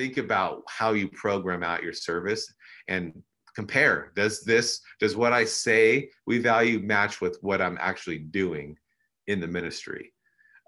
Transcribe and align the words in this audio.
think 0.00 0.16
about 0.16 0.62
how 0.66 0.92
you 0.92 1.08
program 1.08 1.62
out 1.62 1.82
your 1.82 1.92
service 1.92 2.54
and 2.88 3.12
compare. 3.54 4.12
Does 4.16 4.40
this 4.42 4.80
does 4.98 5.14
what 5.14 5.34
i 5.34 5.44
say 5.44 6.08
we 6.26 6.38
value 6.38 6.78
match 6.78 7.20
with 7.20 7.36
what 7.42 7.60
i'm 7.60 7.76
actually 7.80 8.18
doing 8.18 8.78
in 9.26 9.40
the 9.40 9.46
ministry? 9.46 10.12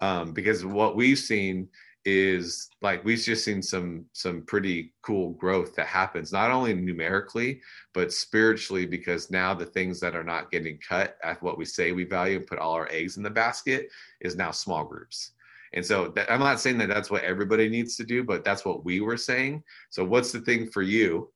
Um, 0.01 0.33
because 0.33 0.63
what 0.63 0.95
we've 0.95 1.17
seen 1.17 1.67
is 2.05 2.69
like 2.81 3.03
we've 3.05 3.17
just 3.17 3.43
seen 3.43 3.61
some 3.63 4.05
some 4.13 4.43
pretty 4.43 4.93
cool 5.01 5.31
growth 5.31 5.73
that 5.75 5.87
happens 5.87 6.33
not 6.33 6.51
only 6.51 6.73
numerically 6.73 7.61
but 7.93 8.11
spiritually 8.11 8.85
because 8.85 9.31
now 9.31 9.53
the 9.53 9.65
things 9.65 10.01
that 10.01 10.13
are 10.13 10.23
not 10.23 10.51
getting 10.51 10.77
cut 10.85 11.15
at 11.23 11.41
what 11.41 11.57
we 11.57 11.63
say 11.63 11.93
we 11.93 12.03
value 12.03 12.35
and 12.35 12.45
put 12.45 12.59
all 12.59 12.73
our 12.73 12.91
eggs 12.91 13.15
in 13.15 13.23
the 13.23 13.29
basket 13.29 13.87
is 14.19 14.35
now 14.35 14.51
small 14.51 14.83
groups 14.83 15.31
and 15.73 15.85
so 15.85 16.09
that, 16.09 16.31
i'm 16.31 16.39
not 16.39 16.59
saying 16.59 16.77
that 16.77 16.87
that's 16.87 17.09
what 17.09 17.23
everybody 17.23 17.69
needs 17.69 17.95
to 17.95 18.03
do 18.03 18.23
but 18.23 18.43
that's 18.43 18.65
what 18.65 18.85
we 18.85 19.01
were 19.01 19.17
saying 19.17 19.63
so 19.89 20.03
what's 20.03 20.31
the 20.31 20.41
thing 20.41 20.69
for 20.69 20.81
you 20.81 21.31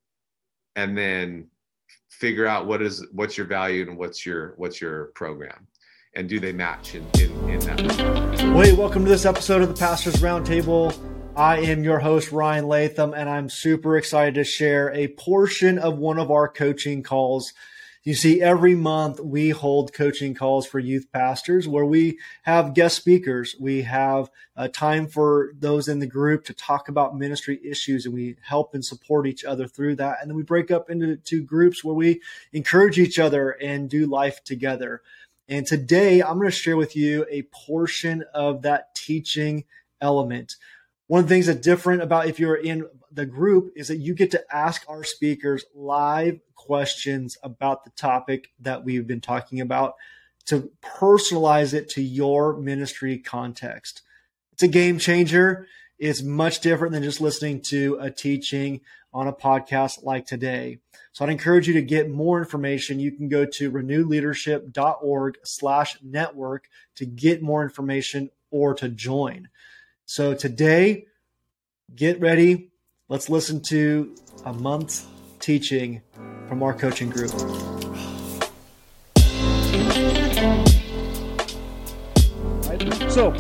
and 0.76 0.98
then 0.98 1.48
figure 2.10 2.46
out 2.46 2.66
what 2.68 2.82
is 2.82 3.06
what's 3.12 3.38
your 3.38 3.48
value 3.48 3.88
and 3.88 3.98
what's 3.98 4.26
your 4.26 4.54
what's 4.58 4.82
your 4.82 5.06
program 5.16 5.68
and 6.18 6.28
do 6.28 6.40
they 6.40 6.52
match 6.52 6.96
in, 6.96 7.06
in, 7.20 7.50
in 7.50 7.60
that 7.60 7.80
regard? 7.80 8.40
Hey, 8.40 8.74
welcome 8.74 9.04
to 9.04 9.10
this 9.10 9.26
episode 9.26 9.62
of 9.62 9.68
the 9.68 9.76
Pastors 9.76 10.16
Roundtable. 10.16 10.98
I 11.36 11.60
am 11.60 11.84
your 11.84 12.00
host, 12.00 12.32
Ryan 12.32 12.68
Latham, 12.68 13.14
and 13.14 13.30
I'm 13.30 13.50
super 13.50 13.98
excited 13.98 14.34
to 14.34 14.44
share 14.44 14.92
a 14.94 15.10
portion 15.10 15.78
of 15.78 16.00
one 16.00 16.18
of 16.18 16.32
our 16.32 16.48
coaching 16.48 17.04
calls. 17.04 17.54
You 18.08 18.16
see, 18.16 18.42
every 18.42 18.74
month 18.74 19.20
we 19.20 19.50
hold 19.50 19.92
coaching 19.92 20.34
calls 20.34 20.66
for 20.66 20.80
youth 20.80 21.12
pastors 21.12 21.68
where 21.68 21.84
we 21.84 22.20
have 22.44 22.74
guest 22.74 22.96
speakers. 22.96 23.54
We 23.60 23.82
have 23.82 24.30
a 24.56 24.70
time 24.70 25.08
for 25.08 25.52
those 25.60 25.90
in 25.90 26.00
the 26.00 26.08
group 26.08 26.46
to 26.46 26.54
talk 26.54 26.88
about 26.88 27.18
ministry 27.18 27.60
issues 27.66 28.06
and 28.06 28.16
we 28.16 28.38
help 28.42 28.74
and 28.74 28.86
support 28.86 29.28
each 29.28 29.44
other 29.44 29.68
through 29.68 29.98
that. 29.98 30.20
And 30.22 30.30
then 30.30 30.38
we 30.38 30.44
break 30.44 30.72
up 30.72 30.90
into 30.90 31.18
two 31.18 31.44
groups 31.44 31.84
where 31.84 31.96
we 31.96 32.22
encourage 32.54 32.98
each 32.98 33.20
other 33.20 33.50
and 33.50 33.90
do 33.90 34.06
life 34.06 34.42
together. 34.42 35.02
And 35.50 35.68
today 35.68 36.24
I'm 36.24 36.38
going 36.38 36.50
to 36.50 36.52
share 36.56 36.78
with 36.78 36.96
you 36.96 37.26
a 37.30 37.42
portion 37.52 38.24
of 38.34 38.62
that 38.62 38.96
teaching 38.96 39.66
element. 40.00 40.56
One 41.08 41.20
of 41.20 41.28
the 41.28 41.36
things 41.36 41.48
that's 41.48 41.60
different 41.60 42.02
about 42.02 42.28
if 42.28 42.40
you're 42.40 42.56
in 42.56 42.88
the 43.18 43.26
group 43.26 43.74
is 43.76 43.88
that 43.88 43.98
you 43.98 44.14
get 44.14 44.30
to 44.30 44.56
ask 44.56 44.86
our 44.88 45.04
speakers 45.04 45.66
live 45.74 46.40
questions 46.54 47.36
about 47.42 47.84
the 47.84 47.90
topic 47.90 48.52
that 48.60 48.86
we've 48.86 49.08
been 49.08 49.22
talking 49.22 49.60
about 49.60 49.96
to 50.46 50.70
personalize 50.84 51.74
it 51.74 51.90
to 51.90 52.02
your 52.04 52.56
ministry 52.56 53.18
context. 53.18 54.04
It's 54.54 54.62
a 54.62 54.68
game 54.68 55.00
changer. 55.00 55.66
It's 55.98 56.22
much 56.22 56.60
different 56.60 56.94
than 56.94 57.02
just 57.02 57.20
listening 57.20 57.62
to 57.64 57.98
a 58.00 58.12
teaching 58.12 58.82
on 59.12 59.28
a 59.28 59.34
podcast 59.34 60.04
like 60.04 60.28
today. 60.28 60.78
So 61.12 61.26
I'd 61.26 61.32
encourage 61.32 61.68
you 61.68 61.74
to 61.74 61.82
get 61.82 62.12
more 62.12 62.38
information. 62.38 63.00
You 63.00 63.12
can 63.12 63.30
go 63.30 63.46
to 63.46 63.72
renewleadership.org 63.72 65.40
slash 65.44 65.98
network 66.04 66.70
to 66.98 67.08
get 67.08 67.42
more 67.42 67.64
information 67.64 68.30
or 68.52 68.76
to 68.76 68.90
join. 68.90 69.50
So 70.06 70.36
today, 70.36 71.08
get 71.96 72.22
ready. 72.22 72.70
Let's 73.10 73.30
listen 73.30 73.62
to 73.62 74.14
a 74.44 74.52
month's 74.52 75.08
teaching 75.40 76.02
from 76.50 76.62
our 76.62 76.74
coaching 76.74 77.10
group. 77.10 77.30
So, 83.10 83.32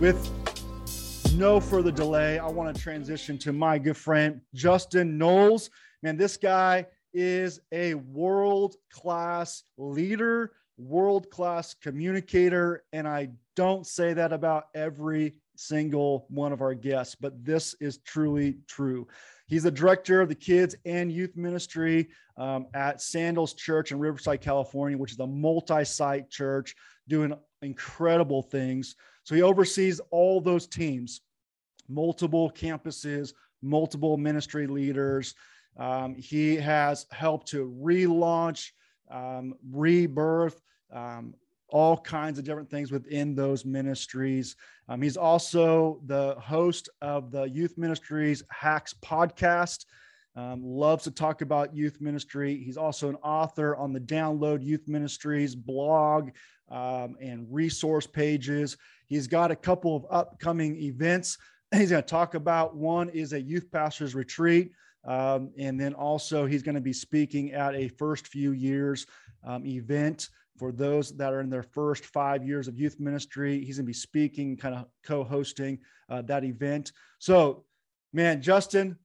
with 0.00 1.32
no 1.34 1.60
further 1.60 1.90
delay, 1.90 2.38
I 2.38 2.46
want 2.48 2.76
to 2.76 2.82
transition 2.82 3.38
to 3.38 3.54
my 3.54 3.78
good 3.78 3.96
friend, 3.96 4.42
Justin 4.52 5.16
Knowles. 5.16 5.70
Man, 6.02 6.18
this 6.18 6.36
guy 6.36 6.84
is 7.14 7.58
a 7.72 7.94
world 7.94 8.76
class 8.92 9.62
leader, 9.78 10.52
world 10.76 11.30
class 11.30 11.72
communicator. 11.72 12.84
And 12.92 13.08
I 13.08 13.30
don't 13.54 13.86
say 13.86 14.12
that 14.12 14.34
about 14.34 14.64
every 14.74 15.40
single 15.58 16.26
one 16.28 16.52
of 16.52 16.60
our 16.60 16.74
guests, 16.74 17.16
but 17.18 17.44
this 17.44 17.74
is 17.80 17.98
truly 17.98 18.58
true. 18.66 19.06
He's 19.46 19.62
the 19.62 19.70
director 19.70 20.20
of 20.20 20.28
the 20.28 20.34
kids 20.34 20.74
and 20.84 21.12
youth 21.12 21.36
ministry 21.36 22.08
um, 22.36 22.66
at 22.74 23.00
Sandals 23.00 23.54
Church 23.54 23.92
in 23.92 23.98
Riverside, 23.98 24.40
California, 24.40 24.98
which 24.98 25.12
is 25.12 25.20
a 25.20 25.26
multi 25.26 25.84
site 25.84 26.28
church 26.30 26.74
doing 27.08 27.32
incredible 27.62 28.42
things. 28.42 28.96
So 29.24 29.34
he 29.34 29.42
oversees 29.42 30.00
all 30.10 30.40
those 30.40 30.66
teams 30.66 31.20
multiple 31.88 32.50
campuses, 32.50 33.32
multiple 33.62 34.16
ministry 34.16 34.66
leaders. 34.66 35.34
Um, 35.76 36.16
he 36.16 36.56
has 36.56 37.06
helped 37.12 37.48
to 37.48 37.72
relaunch, 37.80 38.70
um, 39.10 39.54
rebirth, 39.70 40.60
um, 40.92 41.34
all 41.76 41.98
kinds 41.98 42.38
of 42.38 42.44
different 42.46 42.70
things 42.70 42.90
within 42.90 43.34
those 43.34 43.66
ministries. 43.66 44.56
Um, 44.88 45.02
he's 45.02 45.18
also 45.18 46.00
the 46.06 46.34
host 46.40 46.88
of 47.02 47.30
the 47.30 47.42
Youth 47.42 47.76
Ministries 47.76 48.42
Hacks 48.50 48.94
podcast. 49.04 49.84
Um, 50.36 50.62
loves 50.62 51.04
to 51.04 51.10
talk 51.10 51.42
about 51.42 51.76
youth 51.76 52.00
ministry. 52.00 52.62
He's 52.64 52.78
also 52.78 53.10
an 53.10 53.16
author 53.16 53.76
on 53.76 53.92
the 53.92 54.00
Download 54.00 54.64
Youth 54.64 54.88
Ministries 54.88 55.54
blog 55.54 56.30
um, 56.70 57.16
and 57.20 57.46
resource 57.50 58.06
pages. 58.06 58.78
He's 59.06 59.26
got 59.26 59.50
a 59.50 59.56
couple 59.56 59.96
of 59.96 60.06
upcoming 60.10 60.76
events 60.76 61.36
he's 61.74 61.90
going 61.90 62.02
to 62.02 62.08
talk 62.08 62.34
about. 62.34 62.74
One 62.74 63.10
is 63.10 63.34
a 63.34 63.40
youth 63.40 63.70
pastors 63.70 64.14
retreat. 64.14 64.72
Um, 65.04 65.50
and 65.58 65.78
then 65.78 65.92
also, 65.92 66.46
he's 66.46 66.62
going 66.62 66.74
to 66.74 66.80
be 66.80 66.94
speaking 66.94 67.52
at 67.52 67.74
a 67.74 67.88
first 67.88 68.28
few 68.28 68.52
years 68.52 69.06
um, 69.46 69.66
event 69.66 70.30
for 70.58 70.72
those 70.72 71.16
that 71.16 71.32
are 71.32 71.40
in 71.40 71.50
their 71.50 71.62
first 71.62 72.04
five 72.04 72.44
years 72.44 72.68
of 72.68 72.78
youth 72.78 72.98
ministry. 72.98 73.64
He's 73.64 73.76
going 73.76 73.84
to 73.84 73.88
be 73.88 73.92
speaking, 73.92 74.56
kind 74.56 74.74
of 74.74 74.86
co 75.04 75.24
hosting 75.24 75.78
uh, 76.08 76.22
that 76.22 76.44
event. 76.44 76.92
So, 77.18 77.64
man, 78.12 78.42
Justin, 78.42 78.96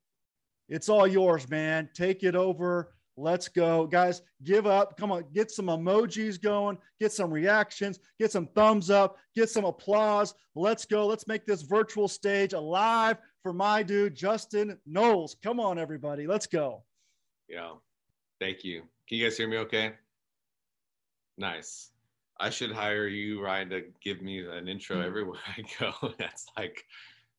it's 0.70 0.90
all 0.90 1.08
yours, 1.08 1.50
man. 1.50 1.90
Take 1.94 2.24
it 2.24 2.36
over. 2.36 2.94
Let's 3.18 3.50
go. 3.50 3.86
Guys, 3.86 4.22
give 4.44 4.66
up. 4.66 4.98
Come 4.98 5.12
on, 5.12 5.26
get 5.34 5.52
some 5.52 5.68
emojis 5.68 6.42
going, 6.42 6.78
get 7.00 7.12
some 7.12 7.30
reactions, 7.30 8.00
get 8.20 8.32
some 8.32 8.48
thumbs 8.48 8.90
up, 8.90 9.18
get 9.36 9.50
some 9.50 9.66
applause. 9.66 10.34
Let's 10.56 10.86
go. 10.86 11.06
Let's 11.06 11.28
make 11.28 11.46
this 11.46 11.62
virtual 11.62 12.08
stage 12.08 12.54
alive 12.54 13.18
for 13.44 13.54
my 13.54 13.84
dude, 13.84 14.16
Justin 14.16 14.78
Knowles. 14.86 15.36
Come 15.44 15.60
on, 15.60 15.78
everybody. 15.78 16.26
Let's 16.26 16.48
go. 16.48 16.84
Yeah. 17.50 17.74
Thank 18.40 18.64
you. 18.64 18.82
Can 19.08 19.18
you 19.18 19.26
guys 19.26 19.38
hear 19.38 19.48
me 19.48 19.58
okay? 19.58 19.94
Nice. 21.42 21.90
I 22.40 22.52
should 22.52 22.72
hire 22.72 23.08
you, 23.08 23.44
Ryan, 23.44 23.70
to 23.72 23.82
give 24.04 24.22
me 24.22 24.46
an 24.46 24.68
intro 24.68 24.98
mm-hmm. 24.98 25.08
everywhere 25.08 25.40
I 25.58 25.64
go. 25.80 26.14
that's 26.20 26.46
like, 26.56 26.86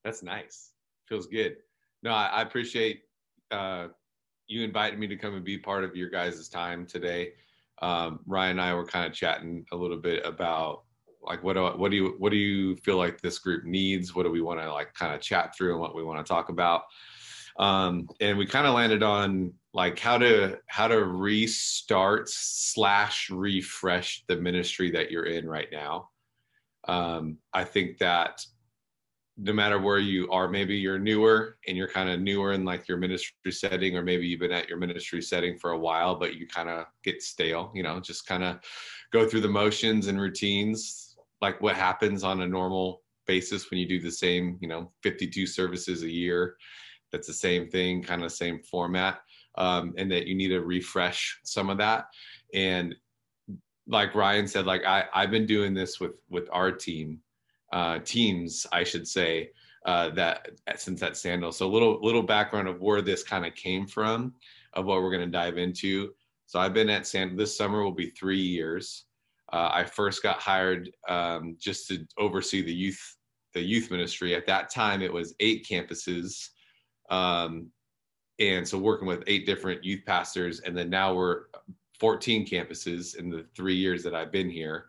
that's 0.03 0.21
nice. 0.21 0.71
Feels 1.07 1.25
good. 1.25 1.55
No, 2.03 2.11
I, 2.11 2.25
I 2.25 2.41
appreciate 2.41 3.03
uh, 3.49 3.87
you 4.47 4.61
invited 4.61 4.99
me 4.99 5.07
to 5.07 5.15
come 5.15 5.35
and 5.35 5.43
be 5.43 5.57
part 5.57 5.85
of 5.85 5.95
your 5.95 6.09
guys' 6.09 6.49
time 6.49 6.85
today. 6.85 7.31
Um, 7.81 8.19
Ryan 8.27 8.51
and 8.51 8.61
I 8.61 8.73
were 8.75 8.85
kind 8.85 9.05
of 9.05 9.13
chatting 9.13 9.65
a 9.71 9.75
little 9.75 9.97
bit 9.97 10.25
about 10.25 10.83
like 11.21 11.41
what 11.41 11.53
do 11.53 11.65
what 11.77 11.89
do 11.89 11.95
you 11.95 12.15
what 12.19 12.31
do 12.31 12.37
you 12.37 12.75
feel 12.75 12.97
like 12.97 13.21
this 13.21 13.39
group 13.39 13.63
needs? 13.63 14.13
What 14.13 14.23
do 14.23 14.31
we 14.31 14.41
want 14.41 14.59
to 14.59 14.71
like 14.71 14.93
kind 14.93 15.15
of 15.15 15.21
chat 15.21 15.55
through 15.55 15.71
and 15.71 15.79
what 15.79 15.95
we 15.95 16.03
want 16.03 16.23
to 16.23 16.29
talk 16.29 16.49
about? 16.49 16.83
Um, 17.57 18.09
and 18.19 18.37
we 18.37 18.45
kind 18.45 18.67
of 18.67 18.73
landed 18.73 19.01
on 19.01 19.53
like 19.73 19.97
how 19.97 20.17
to 20.17 20.59
how 20.67 20.87
to 20.87 21.03
restart 21.03 22.29
slash 22.29 23.29
refresh 23.29 24.23
the 24.27 24.35
ministry 24.35 24.91
that 24.91 25.11
you're 25.11 25.25
in 25.25 25.47
right 25.47 25.69
now. 25.71 26.09
Um, 26.87 27.37
I 27.53 27.63
think 27.63 27.97
that 27.99 28.45
no 29.37 29.51
matter 29.51 29.79
where 29.79 29.99
you 29.99 30.29
are 30.29 30.47
maybe 30.47 30.75
you're 30.75 30.99
newer 30.99 31.57
and 31.67 31.75
you're 31.75 31.87
kind 31.87 32.09
of 32.09 32.19
newer 32.19 32.53
in 32.53 32.63
like 32.63 32.87
your 32.87 32.97
ministry 32.97 33.51
setting 33.51 33.97
or 33.97 34.03
maybe 34.03 34.27
you've 34.27 34.39
been 34.39 34.51
at 34.51 34.69
your 34.69 34.77
ministry 34.77 35.21
setting 35.21 35.57
for 35.57 35.71
a 35.71 35.79
while 35.79 36.15
but 36.15 36.35
you 36.35 36.45
kind 36.47 36.69
of 36.69 36.85
get 37.03 37.21
stale 37.21 37.71
you 37.73 37.81
know 37.81 37.99
just 37.99 38.27
kind 38.27 38.43
of 38.43 38.59
go 39.11 39.27
through 39.27 39.41
the 39.41 39.47
motions 39.47 40.05
and 40.05 40.21
routines 40.21 41.15
like 41.41 41.59
what 41.61 41.75
happens 41.75 42.23
on 42.23 42.41
a 42.41 42.47
normal 42.47 43.01
basis 43.25 43.71
when 43.71 43.79
you 43.79 43.87
do 43.87 43.99
the 43.99 44.11
same 44.11 44.57
you 44.61 44.67
know 44.67 44.91
52 45.01 45.47
services 45.47 46.03
a 46.03 46.11
year 46.11 46.55
that's 47.11 47.27
the 47.27 47.33
same 47.33 47.67
thing 47.67 48.03
kind 48.03 48.23
of 48.23 48.31
same 48.31 48.61
format 48.61 49.21
um, 49.55 49.93
and 49.97 50.11
that 50.11 50.27
you 50.27 50.35
need 50.35 50.49
to 50.49 50.61
refresh 50.61 51.39
some 51.43 51.69
of 51.69 51.77
that 51.77 52.05
and 52.53 52.95
like 53.87 54.15
ryan 54.15 54.47
said 54.47 54.65
like 54.65 54.85
I, 54.85 55.05
i've 55.13 55.31
been 55.31 55.45
doing 55.45 55.73
this 55.73 55.99
with 55.99 56.13
with 56.29 56.47
our 56.51 56.71
team 56.71 57.19
uh, 57.73 57.99
teams, 58.05 58.67
I 58.71 58.83
should 58.83 59.07
say, 59.07 59.49
uh, 59.85 60.11
that 60.11 60.47
since 60.77 61.01
that 61.01 61.17
sandal. 61.17 61.51
So 61.51 61.65
a 61.65 61.73
little 61.73 61.99
little 62.01 62.23
background 62.23 62.67
of 62.69 62.79
where 62.81 63.01
this 63.01 63.23
kind 63.23 63.45
of 63.45 63.55
came 63.55 63.87
from, 63.87 64.33
of 64.73 64.85
what 64.85 65.01
we're 65.01 65.11
going 65.11 65.29
to 65.29 65.37
dive 65.37 65.57
into. 65.57 66.13
So 66.45 66.59
I've 66.59 66.73
been 66.73 66.89
at 66.89 67.07
Sand. 67.07 67.37
This 67.37 67.57
summer 67.57 67.83
will 67.83 67.91
be 67.91 68.11
three 68.11 68.39
years. 68.39 69.05
Uh, 69.51 69.71
I 69.73 69.83
first 69.85 70.23
got 70.23 70.39
hired 70.39 70.91
um, 71.09 71.57
just 71.59 71.87
to 71.87 72.05
oversee 72.17 72.61
the 72.61 72.73
youth 72.73 73.17
the 73.53 73.61
youth 73.61 73.91
ministry. 73.91 74.35
At 74.35 74.45
that 74.45 74.69
time, 74.69 75.01
it 75.01 75.11
was 75.11 75.35
eight 75.39 75.67
campuses 75.69 76.49
Um, 77.09 77.71
and 78.49 78.67
so 78.67 78.77
working 78.77 79.07
with 79.07 79.23
eight 79.27 79.45
different 79.45 79.83
youth 79.83 80.01
pastors, 80.05 80.59
and 80.61 80.77
then 80.77 80.89
now 80.89 81.13
we're 81.13 81.43
14 81.99 82.45
campuses 82.45 83.15
in 83.15 83.29
the 83.29 83.45
three 83.55 83.75
years 83.75 84.03
that 84.03 84.15
I've 84.15 84.31
been 84.31 84.49
here. 84.49 84.87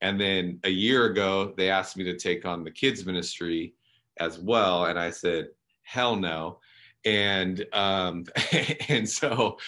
And 0.00 0.20
then 0.20 0.60
a 0.64 0.68
year 0.68 1.06
ago, 1.06 1.54
they 1.56 1.70
asked 1.70 1.96
me 1.96 2.04
to 2.04 2.16
take 2.16 2.44
on 2.44 2.62
the 2.62 2.70
kids 2.70 3.06
ministry 3.06 3.74
as 4.18 4.38
well, 4.38 4.86
and 4.86 4.98
I 4.98 5.10
said, 5.10 5.48
"Hell 5.82 6.16
no!" 6.16 6.60
And 7.04 7.64
um, 7.72 8.24
and 8.88 9.08
so 9.08 9.58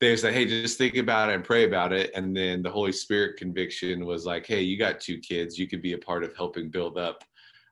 they 0.00 0.16
said, 0.16 0.34
"Hey, 0.34 0.44
just 0.44 0.78
think 0.78 0.96
about 0.96 1.30
it 1.30 1.36
and 1.36 1.44
pray 1.44 1.64
about 1.64 1.92
it." 1.92 2.10
And 2.14 2.36
then 2.36 2.62
the 2.62 2.70
Holy 2.70 2.92
Spirit 2.92 3.36
conviction 3.36 4.04
was 4.04 4.26
like, 4.26 4.46
"Hey, 4.46 4.60
you 4.62 4.78
got 4.78 5.00
two 5.00 5.18
kids. 5.18 5.58
You 5.58 5.66
could 5.66 5.82
be 5.82 5.94
a 5.94 5.98
part 5.98 6.22
of 6.22 6.36
helping 6.36 6.70
build 6.70 6.98
up 6.98 7.24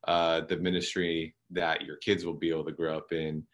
uh, 0.08 0.40
the 0.42 0.56
ministry 0.56 1.34
that 1.50 1.82
your 1.82 1.96
kids 1.96 2.24
will 2.24 2.34
be 2.34 2.50
able 2.50 2.64
to 2.64 2.72
grow 2.72 2.96
up 2.96 3.12
in." 3.12 3.44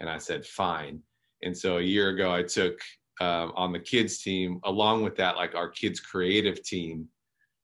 And 0.00 0.10
I 0.10 0.18
said, 0.18 0.44
"Fine." 0.44 1.00
And 1.42 1.56
so 1.56 1.78
a 1.78 1.82
year 1.82 2.10
ago, 2.10 2.32
I 2.32 2.42
took 2.42 2.80
um, 3.20 3.52
on 3.54 3.72
the 3.72 3.78
kids 3.78 4.22
team, 4.22 4.60
along 4.64 5.02
with 5.02 5.16
that, 5.16 5.36
like 5.36 5.54
our 5.54 5.68
kids 5.68 6.00
creative 6.00 6.62
team 6.62 7.08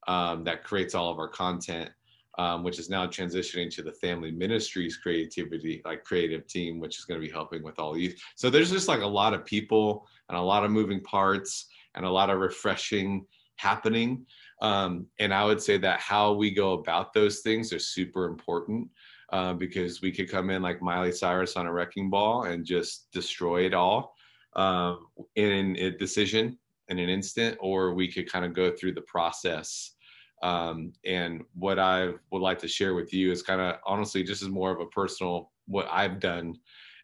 um, 0.07 0.45
that 0.45 0.65
creates 0.65 0.95
all 0.95 1.11
of 1.11 1.19
our 1.19 1.29
content 1.29 1.91
um, 2.39 2.63
which 2.63 2.79
is 2.79 2.91
now 2.91 3.07
transitioning 3.07 3.71
to 3.75 3.83
the 3.83 3.93
family 3.93 4.31
ministries 4.31 4.97
creativity, 4.97 5.81
like 5.85 6.05
creative 6.05 6.47
team, 6.47 6.79
which 6.79 6.99
is 6.99 7.05
going 7.05 7.21
to 7.21 7.27
be 7.27 7.33
helping 7.33 7.63
with 7.63 7.79
all 7.79 7.97
youth. 7.97 8.21
So 8.37 8.51
there's 8.51 8.71
just 8.71 8.89
like 8.89 9.01
a 9.01 9.07
lot 9.07 9.35
of 9.35 9.45
people 9.45 10.07
and 10.29 10.37
a 10.37 10.43
lot 10.43 10.65
of 10.65 10.71
moving 10.71 11.01
parts 11.03 11.69
and 11.95 12.05
a 12.05 12.11
lot 12.11 12.31
of 12.31 12.39
refreshing 12.39 13.27
happening. 13.57 14.27
Um, 14.61 15.07
and 15.19 15.33
I 15.33 15.45
would 15.45 15.63
say 15.63 15.79
that 15.79 16.01
how 16.01 16.35
we 16.35 16.51
go 16.51 16.75
about 16.75 17.15
those 17.15 17.41
things 17.41 17.73
are 17.73 17.79
super 17.79 18.27
important 18.27 18.89
uh, 19.33 19.53
because 19.55 20.01
we 20.01 20.13
could 20.13 20.31
come 20.31 20.51
in 20.51 20.63
like 20.63 20.83
Miley 20.83 21.13
Cyrus 21.13 21.57
on 21.57 21.67
a 21.67 21.73
wrecking 21.73 22.11
ball 22.11 22.45
and 22.45 22.65
just 22.65 23.09
destroy 23.13 23.67
it 23.67 23.75
all 23.75 24.15
uh, 24.55 24.97
in 25.35 25.77
a 25.77 25.91
decision 25.91 26.59
in 26.89 26.99
an 26.99 27.09
instant, 27.09 27.57
or 27.61 27.95
we 27.95 28.11
could 28.11 28.31
kind 28.31 28.45
of 28.45 28.55
go 28.55 28.71
through 28.71 28.95
the 28.95 29.03
process 29.03 29.97
um, 30.43 30.93
and 31.05 31.45
what 31.55 31.79
I 31.79 32.11
would 32.31 32.43
like 32.43 32.59
to 32.61 32.69
share 32.69 32.95
with 32.95 33.13
you 33.13 33.31
is 33.33 33.43
kind 33.43 33.61
of 33.61 33.77
honestly 33.87 34.23
just 34.23 34.43
as 34.43 34.49
more 34.49 34.71
of 34.71 34.81
a 34.81 34.87
personal 34.87 35.53
what 35.67 35.89
I've 35.91 36.21
done 36.21 36.55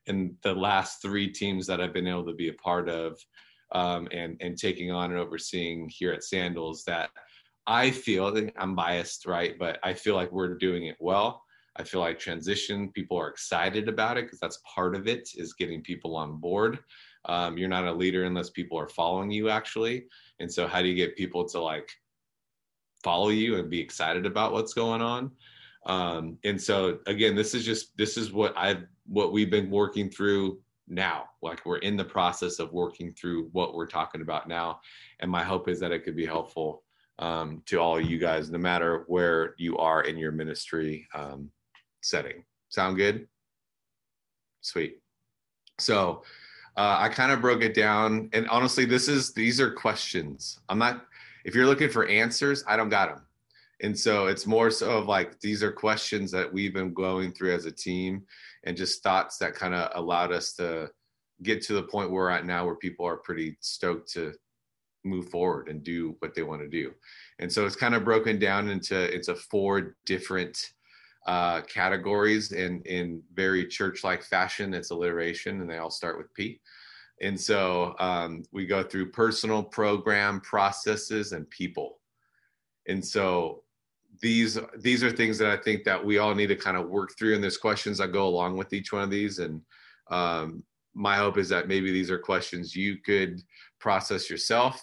in 0.06 0.36
the 0.42 0.54
last 0.54 1.00
three 1.00 1.28
teams 1.30 1.66
that 1.66 1.80
I've 1.80 1.94
been 1.94 2.06
able 2.06 2.26
to 2.26 2.34
be 2.34 2.48
a 2.48 2.54
part 2.54 2.88
of 2.88 3.18
um, 3.72 4.06
and 4.12 4.36
and 4.40 4.58
taking 4.58 4.90
on 4.90 5.10
and 5.10 5.20
overseeing 5.20 5.88
here 5.90 6.12
at 6.12 6.24
Sandals 6.24 6.84
that 6.84 7.10
I 7.66 7.90
feel 7.90 8.36
I'm 8.58 8.74
biased, 8.74 9.24
right? 9.26 9.58
But 9.58 9.78
I 9.82 9.94
feel 9.94 10.14
like 10.14 10.32
we're 10.32 10.58
doing 10.58 10.86
it 10.86 10.96
well. 11.00 11.42
I 11.76 11.84
feel 11.84 12.00
like 12.00 12.18
transition 12.18 12.90
people 12.90 13.18
are 13.18 13.28
excited 13.28 13.88
about 13.88 14.18
it 14.18 14.26
because 14.26 14.40
that's 14.40 14.60
part 14.74 14.94
of 14.94 15.06
it 15.06 15.30
is 15.36 15.54
getting 15.54 15.82
people 15.82 16.16
on 16.16 16.36
board. 16.36 16.78
Um, 17.26 17.56
you're 17.56 17.68
not 17.68 17.86
a 17.86 17.92
leader 17.92 18.24
unless 18.24 18.50
people 18.50 18.78
are 18.78 18.88
following 18.88 19.30
you 19.30 19.48
actually, 19.48 20.04
and 20.40 20.52
so 20.52 20.66
how 20.66 20.82
do 20.82 20.88
you 20.88 20.94
get 20.94 21.16
people 21.16 21.48
to 21.48 21.60
like 21.60 21.90
follow 23.02 23.28
you 23.28 23.56
and 23.56 23.70
be 23.70 23.80
excited 23.80 24.26
about 24.26 24.52
what's 24.52 24.74
going 24.74 25.02
on? 25.02 25.30
Um, 25.86 26.38
and 26.44 26.60
so 26.60 26.98
again 27.06 27.34
this 27.34 27.54
is 27.54 27.64
just 27.64 27.96
this 27.98 28.16
is 28.16 28.32
what 28.32 28.56
i've 28.56 28.84
what 29.06 29.32
we've 29.32 29.50
been 29.50 29.68
working 29.68 30.08
through 30.08 30.60
now. 30.88 31.24
Like 31.42 31.64
we're 31.66 31.78
in 31.78 31.96
the 31.96 32.04
process 32.04 32.58
of 32.58 32.72
working 32.72 33.12
through 33.14 33.48
what 33.52 33.74
we're 33.74 33.86
talking 33.86 34.20
about 34.20 34.48
now 34.48 34.80
and 35.20 35.30
my 35.30 35.42
hope 35.42 35.68
is 35.68 35.80
that 35.80 35.92
it 35.92 36.04
could 36.04 36.16
be 36.16 36.26
helpful 36.26 36.84
um, 37.18 37.62
to 37.66 37.78
all 37.78 38.00
you 38.00 38.18
guys 38.18 38.50
no 38.50 38.58
matter 38.58 39.04
where 39.06 39.54
you 39.58 39.76
are 39.78 40.02
in 40.02 40.16
your 40.16 40.32
ministry 40.32 41.06
um, 41.14 41.50
setting 42.02 42.44
sound 42.68 42.96
good 42.96 43.26
sweet 44.60 44.98
so 45.78 46.22
uh, 46.76 46.96
i 47.00 47.08
kind 47.08 47.32
of 47.32 47.40
broke 47.40 47.62
it 47.62 47.74
down 47.74 48.28
and 48.32 48.48
honestly 48.48 48.84
this 48.84 49.08
is 49.08 49.32
these 49.32 49.60
are 49.60 49.70
questions 49.70 50.60
i'm 50.68 50.78
not 50.78 51.06
if 51.44 51.54
you're 51.54 51.66
looking 51.66 51.88
for 51.88 52.06
answers, 52.06 52.64
I 52.66 52.76
don't 52.76 52.88
got 52.88 53.08
them. 53.08 53.26
And 53.80 53.98
so 53.98 54.26
it's 54.26 54.46
more 54.46 54.70
so 54.70 54.98
of 54.98 55.06
like 55.06 55.40
these 55.40 55.62
are 55.62 55.72
questions 55.72 56.30
that 56.30 56.52
we've 56.52 56.72
been 56.72 56.94
going 56.94 57.32
through 57.32 57.54
as 57.54 57.66
a 57.66 57.72
team 57.72 58.22
and 58.64 58.76
just 58.76 59.02
thoughts 59.02 59.38
that 59.38 59.54
kind 59.54 59.74
of 59.74 59.90
allowed 59.94 60.32
us 60.32 60.52
to 60.54 60.90
get 61.42 61.62
to 61.62 61.72
the 61.72 61.82
point 61.82 62.10
we're 62.10 62.30
at 62.30 62.46
now 62.46 62.64
where 62.64 62.76
people 62.76 63.04
are 63.04 63.16
pretty 63.16 63.56
stoked 63.60 64.12
to 64.12 64.32
move 65.04 65.28
forward 65.30 65.68
and 65.68 65.82
do 65.82 66.14
what 66.20 66.32
they 66.32 66.44
want 66.44 66.62
to 66.62 66.68
do. 66.68 66.92
And 67.40 67.52
so 67.52 67.66
it's 67.66 67.74
kind 67.74 67.96
of 67.96 68.04
broken 68.04 68.38
down 68.38 68.68
into 68.68 69.12
into 69.12 69.34
four 69.34 69.96
different 70.06 70.74
uh, 71.26 71.60
categories 71.62 72.52
in 72.52 72.82
in 72.82 73.22
very 73.34 73.66
church-like 73.66 74.22
fashion. 74.22 74.74
It's 74.74 74.90
alliteration, 74.90 75.60
and 75.60 75.70
they 75.70 75.78
all 75.78 75.90
start 75.90 76.18
with 76.18 76.32
P. 76.34 76.60
And 77.20 77.40
so 77.40 77.94
um, 78.00 78.42
we 78.52 78.66
go 78.66 78.82
through 78.82 79.12
personal 79.12 79.62
program 79.62 80.40
processes 80.40 81.32
and 81.32 81.48
people. 81.50 82.00
And 82.88 83.04
so 83.04 83.62
these 84.20 84.58
these 84.78 85.04
are 85.04 85.10
things 85.10 85.38
that 85.38 85.50
I 85.50 85.62
think 85.62 85.84
that 85.84 86.04
we 86.04 86.18
all 86.18 86.34
need 86.34 86.48
to 86.48 86.56
kind 86.56 86.76
of 86.76 86.88
work 86.88 87.10
through. 87.16 87.34
And 87.34 87.42
there's 87.42 87.56
questions 87.56 87.98
that 87.98 88.12
go 88.12 88.26
along 88.26 88.56
with 88.56 88.72
each 88.72 88.92
one 88.92 89.02
of 89.02 89.10
these. 89.10 89.38
And 89.38 89.62
um, 90.10 90.64
my 90.94 91.16
hope 91.16 91.38
is 91.38 91.48
that 91.48 91.68
maybe 91.68 91.92
these 91.92 92.10
are 92.10 92.18
questions 92.18 92.76
you 92.76 92.98
could 92.98 93.40
process 93.78 94.28
yourself. 94.28 94.82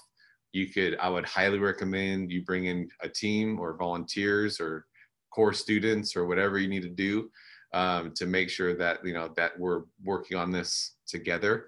You 0.53 0.68
could, 0.68 0.97
I 0.97 1.09
would 1.09 1.25
highly 1.25 1.59
recommend 1.59 2.31
you 2.31 2.44
bring 2.44 2.65
in 2.65 2.89
a 3.01 3.09
team 3.09 3.59
or 3.59 3.77
volunteers 3.77 4.59
or 4.59 4.86
core 5.31 5.53
students 5.53 6.15
or 6.15 6.25
whatever 6.25 6.57
you 6.57 6.67
need 6.67 6.83
to 6.83 6.89
do 6.89 7.29
um, 7.73 8.11
to 8.15 8.25
make 8.25 8.49
sure 8.49 8.75
that 8.75 9.05
you 9.05 9.13
know 9.13 9.29
that 9.35 9.57
we're 9.59 9.83
working 10.03 10.37
on 10.37 10.51
this 10.51 10.95
together. 11.07 11.67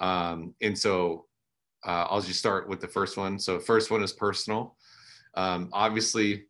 Um, 0.00 0.54
and 0.60 0.78
so 0.78 1.26
uh, 1.86 2.06
I'll 2.10 2.20
just 2.20 2.38
start 2.38 2.68
with 2.68 2.80
the 2.80 2.88
first 2.88 3.16
one. 3.16 3.38
So 3.38 3.58
first 3.58 3.90
one 3.90 4.02
is 4.02 4.12
personal. 4.12 4.76
Um, 5.34 5.68
obviously, 5.72 6.46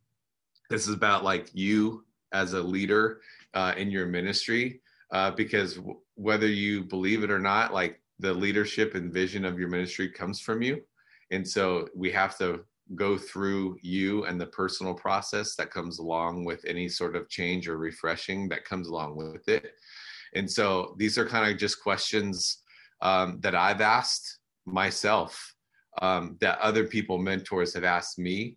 this 0.71 0.89
is 0.89 0.95
about 0.95 1.25
like 1.25 1.51
you 1.53 2.05
as 2.33 2.55
a 2.55 2.61
leader 2.61 3.21
uh, 3.55 3.75
in 3.77 3.91
your 3.91 4.07
ministry, 4.07 4.81
uh, 5.13 5.31
because 5.31 5.75
w- 5.75 5.99
whether 6.15 6.47
you 6.47 6.85
believe 6.85 7.23
it 7.23 7.31
or 7.31 7.39
not, 7.39 7.73
like 7.73 8.01
the 8.19 8.33
leadership 8.33 8.95
and 8.95 9.13
vision 9.13 9.45
of 9.45 9.59
your 9.59 9.69
ministry 9.69 10.09
comes 10.09 10.41
from 10.41 10.63
you. 10.63 10.81
And 11.31 11.47
so 11.47 11.89
we 11.95 12.11
have 12.13 12.39
to 12.39 12.65
go 12.95 13.19
through 13.19 13.77
you 13.83 14.25
and 14.25 14.41
the 14.41 14.47
personal 14.47 14.95
process 14.95 15.57
that 15.57 15.73
comes 15.73 15.99
along 15.99 16.45
with 16.45 16.65
any 16.67 16.89
sort 16.89 17.17
of 17.17 17.29
change 17.29 17.69
or 17.69 17.79
refreshing 17.79 18.49
that 18.49 18.65
comes 18.65 18.89
along 18.89 19.17
with 19.17 19.49
it. 19.49 19.73
And 20.35 20.51
so 20.51 20.95
these 20.99 21.19
are 21.19 21.27
kind 21.27 21.51
of 21.51 21.59
just 21.59 21.83
questions 21.83 22.63
um, 23.03 23.41
that 23.41 23.55
I've 23.55 23.81
asked 23.81 24.39
myself, 24.67 25.55
um, 26.01 26.37
that 26.41 26.59
other 26.61 26.87
people, 26.87 27.19
mentors, 27.19 27.75
have 27.75 27.85
asked 27.85 28.19
me, 28.19 28.57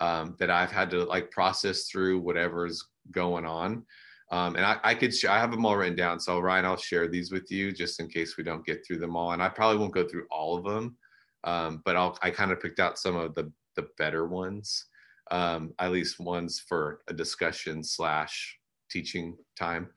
um, 0.00 0.36
that 0.38 0.50
I've 0.50 0.72
had 0.72 0.90
to 0.90 1.04
like 1.04 1.30
process 1.30 1.88
through 1.88 2.20
whatever's 2.20 2.86
going 3.12 3.46
on. 3.46 3.84
Um, 4.32 4.56
and 4.56 4.64
I, 4.64 4.78
I 4.84 4.94
could, 4.94 5.14
sh- 5.14 5.24
I 5.24 5.38
have 5.38 5.50
them 5.50 5.66
all 5.66 5.76
written 5.76 5.96
down. 5.96 6.20
So 6.20 6.38
Ryan, 6.38 6.64
I'll 6.64 6.76
share 6.76 7.08
these 7.08 7.32
with 7.32 7.50
you 7.50 7.72
just 7.72 7.98
in 7.98 8.08
case 8.08 8.36
we 8.36 8.44
don't 8.44 8.64
get 8.64 8.86
through 8.86 8.98
them 8.98 9.16
all. 9.16 9.32
And 9.32 9.42
I 9.42 9.48
probably 9.48 9.78
won't 9.78 9.94
go 9.94 10.06
through 10.06 10.26
all 10.30 10.56
of 10.56 10.64
them, 10.64 10.96
um, 11.44 11.82
but 11.84 11.96
I'll, 11.96 12.16
I 12.22 12.30
kind 12.30 12.52
of 12.52 12.60
picked 12.60 12.78
out 12.78 12.98
some 12.98 13.16
of 13.16 13.34
the 13.34 13.50
the 13.76 13.88
better 13.98 14.26
ones, 14.26 14.86
um, 15.30 15.72
at 15.78 15.92
least 15.92 16.20
ones 16.20 16.60
for 16.60 17.00
a 17.08 17.14
discussion 17.14 17.82
slash 17.82 18.58
teaching 18.90 19.36
time. 19.58 19.88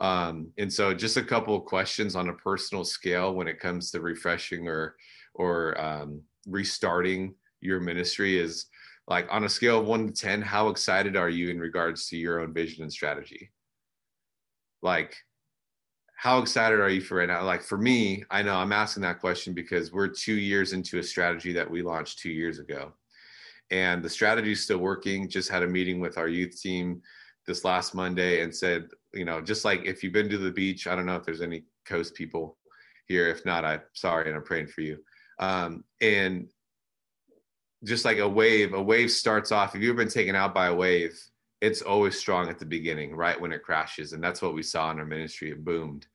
Um, 0.00 0.52
and 0.58 0.72
so 0.72 0.94
just 0.94 1.16
a 1.16 1.22
couple 1.22 1.56
of 1.56 1.64
questions 1.64 2.14
on 2.14 2.28
a 2.28 2.34
personal 2.34 2.84
scale 2.84 3.34
when 3.34 3.48
it 3.48 3.58
comes 3.58 3.90
to 3.90 4.00
refreshing 4.00 4.68
or 4.68 4.94
or 5.34 5.80
um, 5.80 6.22
restarting 6.46 7.34
your 7.60 7.80
ministry 7.80 8.38
is 8.38 8.66
like 9.06 9.26
on 9.30 9.44
a 9.44 9.48
scale 9.48 9.80
of 9.80 9.86
one 9.86 10.06
to 10.06 10.12
10, 10.12 10.42
how 10.42 10.68
excited 10.68 11.16
are 11.16 11.30
you 11.30 11.48
in 11.50 11.58
regards 11.58 12.08
to 12.08 12.16
your 12.16 12.40
own 12.40 12.52
vision 12.52 12.82
and 12.82 12.92
strategy? 12.92 13.50
Like, 14.82 15.16
how 16.16 16.40
excited 16.40 16.78
are 16.78 16.90
you 16.90 17.00
for 17.00 17.16
right 17.16 17.28
now? 17.28 17.42
Like 17.44 17.62
for 17.62 17.78
me, 17.78 18.24
I 18.30 18.42
know 18.42 18.56
I'm 18.56 18.72
asking 18.72 19.04
that 19.04 19.20
question 19.20 19.54
because 19.54 19.92
we're 19.92 20.08
two 20.08 20.34
years 20.34 20.72
into 20.72 20.98
a 20.98 21.02
strategy 21.02 21.52
that 21.52 21.70
we 21.70 21.80
launched 21.80 22.18
two 22.18 22.30
years 22.30 22.58
ago. 22.58 22.92
And 23.70 24.02
the 24.02 24.10
strategy 24.10 24.52
is 24.52 24.62
still 24.62 24.78
working. 24.78 25.28
Just 25.28 25.50
had 25.50 25.62
a 25.62 25.66
meeting 25.68 26.00
with 26.00 26.18
our 26.18 26.28
youth 26.28 26.60
team 26.60 27.02
this 27.46 27.64
last 27.64 27.94
Monday 27.94 28.42
and 28.42 28.54
said, 28.54 28.88
you 29.12 29.24
know, 29.24 29.40
just 29.40 29.64
like 29.64 29.84
if 29.84 30.02
you've 30.02 30.12
been 30.12 30.28
to 30.28 30.38
the 30.38 30.50
beach, 30.50 30.86
I 30.86 30.94
don't 30.94 31.06
know 31.06 31.16
if 31.16 31.24
there's 31.24 31.42
any 31.42 31.64
coast 31.84 32.14
people 32.14 32.56
here. 33.06 33.28
If 33.28 33.44
not, 33.44 33.64
I'm 33.64 33.80
sorry 33.92 34.28
and 34.28 34.36
I'm 34.36 34.44
praying 34.44 34.68
for 34.68 34.82
you. 34.82 34.98
Um, 35.38 35.84
and 36.00 36.48
just 37.84 38.04
like 38.04 38.18
a 38.18 38.28
wave, 38.28 38.74
a 38.74 38.82
wave 38.82 39.10
starts 39.10 39.52
off. 39.52 39.74
If 39.74 39.82
you've 39.82 39.96
been 39.96 40.08
taken 40.08 40.34
out 40.34 40.54
by 40.54 40.66
a 40.66 40.74
wave, 40.74 41.18
it's 41.60 41.82
always 41.82 42.18
strong 42.18 42.48
at 42.48 42.58
the 42.58 42.66
beginning, 42.66 43.14
right 43.14 43.40
when 43.40 43.52
it 43.52 43.62
crashes, 43.62 44.12
and 44.12 44.22
that's 44.22 44.42
what 44.42 44.54
we 44.54 44.62
saw 44.62 44.90
in 44.90 44.98
our 44.98 45.06
ministry. 45.06 45.50
It 45.50 45.64
boomed 45.64 46.06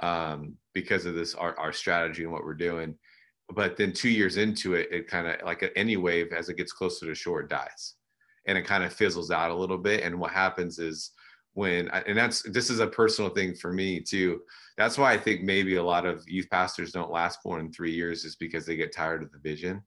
um, 0.00 0.54
because 0.72 1.06
of 1.06 1.14
this 1.14 1.34
our, 1.34 1.58
our 1.58 1.72
strategy 1.72 2.22
and 2.22 2.32
what 2.32 2.44
we're 2.44 2.54
doing. 2.54 2.96
But 3.50 3.76
then 3.76 3.92
two 3.92 4.08
years 4.08 4.36
into 4.36 4.74
it, 4.74 4.88
it 4.90 5.08
kind 5.08 5.26
of 5.26 5.44
like 5.44 5.70
any 5.76 5.96
wave, 5.96 6.32
as 6.32 6.48
it 6.48 6.56
gets 6.56 6.72
closer 6.72 7.06
to 7.06 7.14
shore, 7.14 7.40
it 7.40 7.50
dies, 7.50 7.94
and 8.46 8.56
it 8.56 8.62
kind 8.62 8.84
of 8.84 8.92
fizzles 8.92 9.30
out 9.30 9.50
a 9.50 9.54
little 9.54 9.78
bit. 9.78 10.02
And 10.02 10.18
what 10.18 10.32
happens 10.32 10.78
is 10.78 11.10
when 11.54 11.88
and 11.88 12.18
that's 12.18 12.42
this 12.42 12.68
is 12.68 12.80
a 12.80 12.86
personal 12.86 13.30
thing 13.30 13.54
for 13.54 13.72
me 13.72 14.00
too. 14.00 14.40
That's 14.76 14.98
why 14.98 15.12
i 15.12 15.18
think 15.18 15.42
maybe 15.42 15.76
a 15.76 15.82
lot 15.82 16.04
of 16.04 16.24
youth 16.26 16.48
pastors 16.50 16.92
don't 16.92 17.12
last 17.12 17.38
more 17.44 17.58
than 17.58 17.72
three 17.72 17.92
years 17.92 18.24
is 18.24 18.36
because 18.36 18.66
they 18.66 18.76
get 18.76 18.94
tired 18.94 19.22
of 19.22 19.30
the 19.30 19.38
vision. 19.38 19.82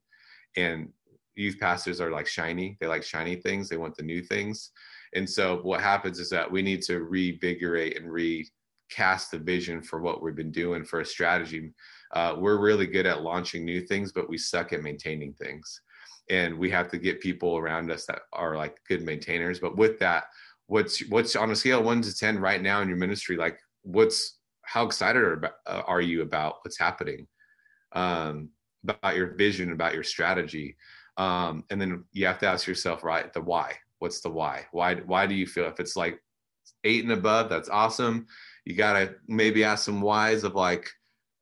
And 0.56 0.88
youth 1.36 1.58
pastors 1.60 2.00
are 2.00 2.10
like 2.10 2.26
shiny. 2.26 2.76
They 2.80 2.86
like 2.86 3.04
shiny 3.04 3.36
things. 3.36 3.68
They 3.68 3.76
want 3.76 3.96
the 3.96 4.02
new 4.02 4.22
things. 4.22 4.70
And 5.14 5.28
so 5.28 5.58
what 5.62 5.80
happens 5.80 6.18
is 6.18 6.30
that 6.30 6.50
we 6.50 6.62
need 6.62 6.82
to 6.82 7.00
revigorate 7.00 7.96
and 7.96 8.10
recast 8.10 9.30
the 9.30 9.38
vision 9.38 9.82
for 9.82 10.00
what 10.00 10.22
we've 10.22 10.34
been 10.34 10.50
doing 10.50 10.84
for 10.84 11.00
a 11.00 11.06
strategy 11.06 11.70
uh, 12.12 12.34
we're 12.38 12.58
really 12.58 12.86
good 12.86 13.06
at 13.06 13.22
launching 13.22 13.64
new 13.64 13.80
things 13.80 14.12
but 14.12 14.28
we 14.28 14.38
suck 14.38 14.72
at 14.72 14.82
maintaining 14.82 15.32
things. 15.34 15.80
And 16.30 16.58
we 16.58 16.70
have 16.70 16.90
to 16.90 16.98
get 16.98 17.22
people 17.22 17.56
around 17.56 17.90
us 17.90 18.04
that 18.06 18.20
are 18.34 18.56
like 18.56 18.76
good 18.86 19.02
maintainers. 19.02 19.60
But 19.60 19.76
with 19.76 19.98
that 20.00 20.24
what's 20.66 21.00
what's 21.08 21.34
on 21.34 21.50
a 21.50 21.56
scale 21.56 21.82
one 21.82 22.02
to 22.02 22.14
ten 22.14 22.38
right 22.38 22.62
now 22.62 22.82
in 22.82 22.88
your 22.88 22.98
ministry 22.98 23.36
like 23.36 23.58
what's 23.82 24.38
how 24.62 24.84
excited 24.84 25.22
are, 25.22 25.54
uh, 25.66 25.82
are 25.86 26.02
you 26.02 26.20
about 26.22 26.56
what's 26.62 26.78
happening? 26.78 27.26
Um, 27.92 28.50
about 28.84 29.16
your 29.16 29.34
vision 29.34 29.72
about 29.72 29.94
your 29.94 30.02
strategy. 30.02 30.76
Um, 31.16 31.64
and 31.70 31.80
then 31.80 32.04
you 32.12 32.26
have 32.26 32.38
to 32.40 32.46
ask 32.46 32.66
yourself 32.66 33.02
right 33.02 33.32
the 33.32 33.40
why. 33.40 33.74
What's 33.98 34.20
the 34.20 34.28
why? 34.28 34.66
Why 34.72 34.96
why 34.96 35.26
do 35.26 35.34
you 35.34 35.46
feel 35.46 35.66
if 35.66 35.80
it's 35.80 35.96
like 35.96 36.22
eight 36.84 37.02
and 37.02 37.12
above 37.12 37.48
that's 37.48 37.68
awesome. 37.68 38.26
You 38.64 38.76
gotta 38.76 39.14
maybe 39.26 39.64
ask 39.64 39.84
some 39.84 40.00
whys 40.00 40.44
of 40.44 40.54
like 40.54 40.88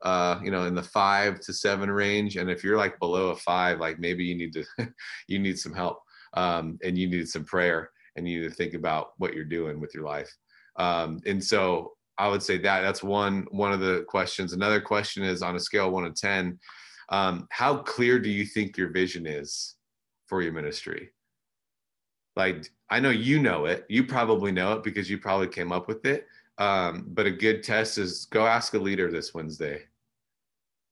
uh 0.07 0.39
you 0.43 0.51
know 0.51 0.65
in 0.65 0.75
the 0.75 0.83
five 0.83 1.41
to 1.41 1.53
seven 1.53 1.91
range 1.91 2.37
and 2.37 2.49
if 2.49 2.63
you're 2.63 2.79
like 2.79 2.99
below 2.99 3.31
a 3.31 3.37
five 3.37 3.81
like 3.81 3.99
maybe 3.99 4.25
you 4.25 4.37
need 4.37 4.53
to 4.53 4.65
you 5.29 5.39
need 5.39 5.59
some 5.59 5.75
help 5.75 5.99
um 6.35 6.79
and 6.85 6.97
you 6.97 7.07
need 7.09 7.29
some 7.29 7.45
prayer 7.45 7.91
and 8.17 8.29
you 8.29 8.41
need 8.41 8.49
to 8.49 8.55
think 8.55 8.75
about 8.75 9.13
what 9.19 9.35
you're 9.35 9.45
doing 9.45 9.81
with 9.81 9.95
your 9.95 10.05
life. 10.05 10.35
Um, 10.77 11.21
and 11.27 11.43
so 11.43 11.93
I 12.19 12.29
would 12.29 12.43
say 12.43 12.59
that 12.59 12.81
that's 12.81 13.03
one 13.03 13.47
one 13.51 13.73
of 13.73 13.81
the 13.81 14.05
questions. 14.09 14.53
Another 14.53 14.81
question 14.81 15.23
is 15.23 15.43
on 15.43 15.57
a 15.57 15.61
scale 15.61 15.91
one 15.91 16.05
to 16.05 16.11
ten, 16.11 16.59
um, 17.11 17.47
how 17.51 17.77
clear 17.77 18.19
do 18.19 18.31
you 18.31 18.45
think 18.45 18.77
your 18.77 18.91
vision 18.91 19.27
is 19.27 19.77
for 20.27 20.43
your 20.43 20.53
ministry? 20.53 21.11
Like 22.35 22.71
I 22.91 23.01
know 23.01 23.11
you 23.11 23.41
know 23.41 23.67
it. 23.67 23.85
You 23.89 24.05
probably 24.05 24.53
know 24.53 24.73
it 24.73 24.83
because 24.83 25.09
you 25.09 25.19
probably 25.19 25.49
came 25.49 25.73
up 25.73 25.89
with 25.89 26.05
it. 26.07 26.27
Um, 26.59 27.05
but 27.09 27.27
a 27.27 27.31
good 27.31 27.63
test 27.63 27.99
is 27.99 28.27
go 28.27 28.47
ask 28.47 28.73
a 28.73 28.79
leader 28.79 29.11
this 29.11 29.35
Wednesday, 29.35 29.83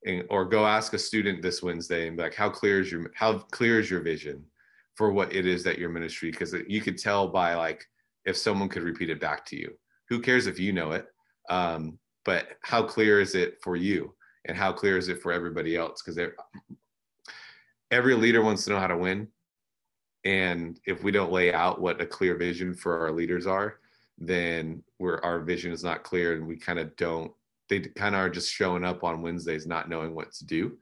and, 0.05 0.25
or 0.31 0.45
go 0.45 0.67
ask 0.67 0.93
a 0.95 0.99
student 0.99 1.43
this 1.43 1.63
Wednesday, 1.63 2.09
and 2.09 2.17
be 2.17 2.23
like, 2.23 2.35
how 2.35 2.51
clear 2.51 2.81
is 2.81 2.91
your 2.91 3.11
how 3.15 3.39
clear 3.39 3.81
is 3.81 3.91
your 3.91 4.01
vision? 4.01 4.45
for 4.95 5.13
what 5.13 5.35
it 5.35 5.47
is 5.47 5.63
that 5.65 5.79
your 5.79 5.91
ministry 5.91 6.31
because 6.31 6.55
you 6.69 6.81
could 6.81 6.99
tell 6.99 7.29
by 7.29 7.55
like 7.55 7.85
if 8.25 8.37
someone 8.37 8.69
could 8.69 8.83
repeat 8.83 9.11
it 9.11 9.21
back 9.21 9.45
to 9.47 9.57
you. 9.57 9.73
Who 10.09 10.21
cares 10.21 10.47
if 10.47 10.59
you 10.59 10.73
know 10.73 10.93
it? 10.93 11.07
Um, 11.51 11.99
but 12.25 12.49
how 12.63 12.83
clear 12.83 13.21
is 13.21 13.35
it 13.35 13.59
for 13.63 13.77
you? 13.77 14.15
And 14.47 14.57
how 14.57 14.73
clear 14.73 14.97
is 14.97 15.09
it 15.09 15.21
for 15.21 15.33
everybody 15.33 15.77
else? 15.77 16.03
Because 16.03 16.33
every 17.91 18.15
leader 18.15 18.43
wants 18.43 18.65
to 18.65 18.71
know 18.71 18.79
how 18.79 18.87
to 18.87 18.97
win. 18.97 19.29
And 20.25 20.79
if 20.87 21.03
we 21.03 21.11
don't 21.11 21.33
lay 21.33 21.53
out 21.53 21.81
what 21.81 22.01
a 22.01 22.07
clear 22.07 22.37
vision 22.37 22.75
for 22.75 22.99
our 22.99 23.13
leaders 23.13 23.47
are 23.47 23.79
then 24.19 24.81
where 24.99 25.25
our 25.25 25.41
vision 25.41 25.73
is 25.73 25.83
not 25.83 26.05
clear 26.05 26.35
and 26.35 26.47
we 26.47 26.57
kind 26.57 26.79
of 26.79 26.95
don't 26.97 27.33
they 27.79 27.89
kind 27.91 28.15
of 28.15 28.21
are 28.21 28.31
just 28.31 28.53
showing 28.53 28.85
up 28.85 29.05
on 29.05 29.23
wednesdays 29.23 29.67
not 29.67 29.89
knowing 29.89 30.15
what 30.15 30.33
to 30.33 30.45
do 30.47 30.77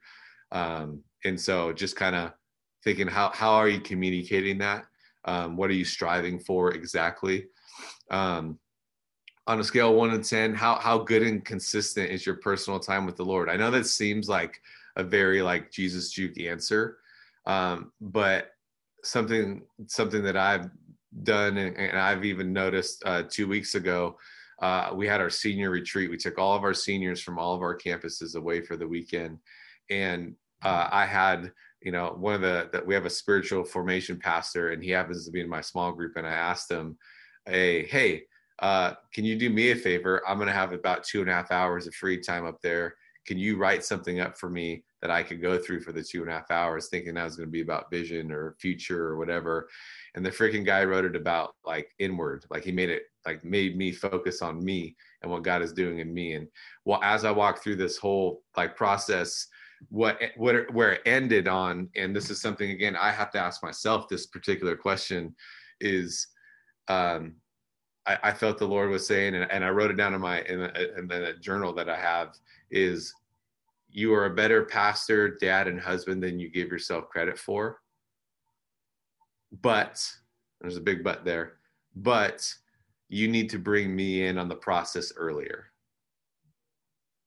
um, 0.52 1.02
and 1.25 1.40
so 1.40 1.72
just 1.72 1.96
kind 1.96 2.14
of 2.14 2.32
thinking 2.84 3.06
how 3.06 3.30
how 3.30 3.52
are 3.52 3.68
you 3.68 3.80
communicating 3.80 4.58
that? 4.58 4.84
Um, 5.25 5.56
what 5.56 5.70
are 5.70 5.75
you 5.75 5.84
striving 5.84 6.38
for 6.38 6.72
exactly? 6.72 7.46
Um, 8.11 8.58
on 9.46 9.58
a 9.58 9.64
scale 9.64 9.94
one 9.94 10.11
to 10.11 10.18
ten, 10.18 10.54
how 10.54 10.76
how 10.76 10.99
good 10.99 11.22
and 11.22 11.44
consistent 11.44 12.11
is 12.11 12.26
your 12.26 12.37
personal 12.37 12.78
time 12.78 13.06
with 13.06 13.16
the 13.16 13.25
Lord? 13.25 13.49
I 13.49 13.56
know 13.56 13.70
that 13.70 13.87
seems 13.87 14.28
like 14.28 14.61
a 14.96 15.02
very 15.02 15.42
like 15.42 15.70
Jesus 15.70 16.11
juke 16.11 16.38
answer, 16.40 16.99
um, 17.46 17.92
but 18.00 18.50
something 19.04 19.62
something 19.87 20.22
that 20.22 20.37
I've 20.37 20.70
done 21.22 21.56
and, 21.56 21.76
and 21.76 21.99
I've 21.99 22.25
even 22.25 22.52
noticed 22.52 23.02
uh, 23.06 23.22
two 23.28 23.49
weeks 23.49 23.75
ago. 23.75 24.16
Uh, 24.62 24.92
we 24.95 25.07
had 25.07 25.21
our 25.21 25.28
senior 25.28 25.69
retreat. 25.69 26.11
We 26.11 26.16
took 26.16 26.38
all 26.38 26.54
of 26.54 26.62
our 26.62 26.73
seniors 26.73 27.21
from 27.21 27.38
all 27.38 27.54
of 27.54 27.61
our 27.61 27.76
campuses 27.76 28.37
away 28.37 28.62
for 28.62 28.76
the 28.76 28.88
weekend, 28.88 29.38
and 29.90 30.35
uh, 30.62 30.88
I 30.90 31.04
had 31.04 31.52
you 31.85 31.92
know, 31.92 32.14
one 32.19 32.35
of 32.35 32.40
the 32.40 32.69
that 32.73 32.87
we 32.87 32.95
have 32.95 33.07
a 33.07 33.11
spiritual 33.11 33.64
formation 33.64 34.19
pastor, 34.19 34.71
and 34.71 34.83
he 34.83 34.90
happens 34.90 35.25
to 35.25 35.33
be 35.33 35.40
in 35.40 35.49
my 35.49 35.61
small 35.61 35.92
group. 35.92 36.16
And 36.16 36.26
I 36.26 36.33
asked 36.33 36.71
him, 36.71 36.97
"Hey, 37.47 37.85
hey, 37.87 38.25
uh, 38.61 38.95
can 39.12 39.25
you 39.25 39.37
do 39.37 39.50
me 39.50 39.71
a 39.71 39.76
favor? 39.76 40.23
I'm 40.26 40.38
going 40.38 40.49
to 40.49 40.54
have 40.54 40.73
about 40.73 41.04
two 41.04 41.21
and 41.21 41.31
a 41.31 41.35
half 41.35 41.50
hours 41.50 41.87
of 41.87 41.95
free 41.95 42.21
time 42.21 42.47
up 42.47 42.61
there. 42.62 42.95
Can 43.26 43.38
you 43.38 43.57
write 43.57 43.85
something 43.85 44.21
up 44.21 44.38
for 44.38 44.49
me 44.49 44.85
that 45.00 45.11
I 45.11 45.23
could 45.23 45.40
go 45.40 45.59
through 45.59 45.81
for 45.81 45.92
the 45.92 46.02
two 46.02 46.23
and 46.23 46.31
a 46.31 46.35
half 46.35 46.50
hours, 46.50 46.88
thinking 46.88 47.14
that 47.14 47.25
was 47.25 47.37
going 47.37 47.49
to 47.49 47.52
be 47.52 47.62
about 47.62 47.90
vision 47.90 48.31
or 48.31 48.57
future 48.61 49.04
or 49.04 49.16
whatever?" 49.16 49.69
And 50.14 50.25
the 50.25 50.31
freaking 50.31 50.64
guy 50.64 50.85
wrote 50.85 51.07
it 51.07 51.16
about 51.16 51.54
like 51.64 51.88
inward, 51.99 52.45
like 52.50 52.64
he 52.64 52.73
made 52.73 52.90
it 52.90 53.04
like 53.25 53.45
made 53.45 53.76
me 53.76 53.92
focus 53.92 54.42
on 54.42 54.62
me 54.62 54.95
and 55.23 55.31
what 55.31 55.42
God 55.42 55.62
is 55.62 55.73
doing 55.73 56.00
in 56.00 56.12
me. 56.12 56.35
And 56.35 56.49
well, 56.85 57.00
as 57.02 57.25
I 57.25 57.31
walk 57.31 57.62
through 57.62 57.76
this 57.76 57.97
whole 57.97 58.42
like 58.57 58.76
process 58.76 59.49
what 59.88 60.21
what 60.37 60.73
where 60.73 60.92
it 60.92 61.02
ended 61.07 61.49
on 61.49 61.88
and 61.97 62.14
this 62.14 62.31
is 62.31 62.40
something 62.40 62.71
again 62.71 62.97
i 62.97 63.11
have 63.11 63.31
to 63.31 63.38
ask 63.38 63.62
myself 63.62 64.09
this 64.09 64.26
particular 64.26 64.76
question 64.76 65.35
is 65.81 66.28
um 66.88 67.35
i, 68.07 68.19
I 68.23 68.33
felt 68.33 68.59
the 68.59 68.66
lord 68.66 68.90
was 68.90 69.07
saying 69.07 69.35
and, 69.35 69.50
and 69.50 69.64
i 69.64 69.71
wrote 69.71 69.90
it 69.90 69.97
down 69.97 70.14
in 70.14 70.21
my 70.21 70.42
in 70.42 70.62
a, 70.62 70.99
in 70.99 71.11
a 71.11 71.37
journal 71.38 71.73
that 71.75 71.88
i 71.88 71.97
have 71.97 72.35
is 72.71 73.12
you 73.90 74.14
are 74.14 74.26
a 74.26 74.35
better 74.35 74.64
pastor 74.64 75.37
dad 75.37 75.69
and 75.69 75.81
husband 75.81 76.23
than 76.23 76.38
you 76.38 76.49
give 76.49 76.69
yourself 76.69 77.09
credit 77.09 77.38
for 77.38 77.78
but 79.61 80.04
there's 80.61 80.76
a 80.76 80.80
big 80.80 81.04
but 81.04 81.25
there 81.25 81.54
but 81.97 82.54
you 83.09 83.28
need 83.28 83.50
to 83.50 83.59
bring 83.59 83.94
me 83.94 84.25
in 84.26 84.38
on 84.38 84.49
the 84.49 84.54
process 84.54 85.12
earlier 85.16 85.73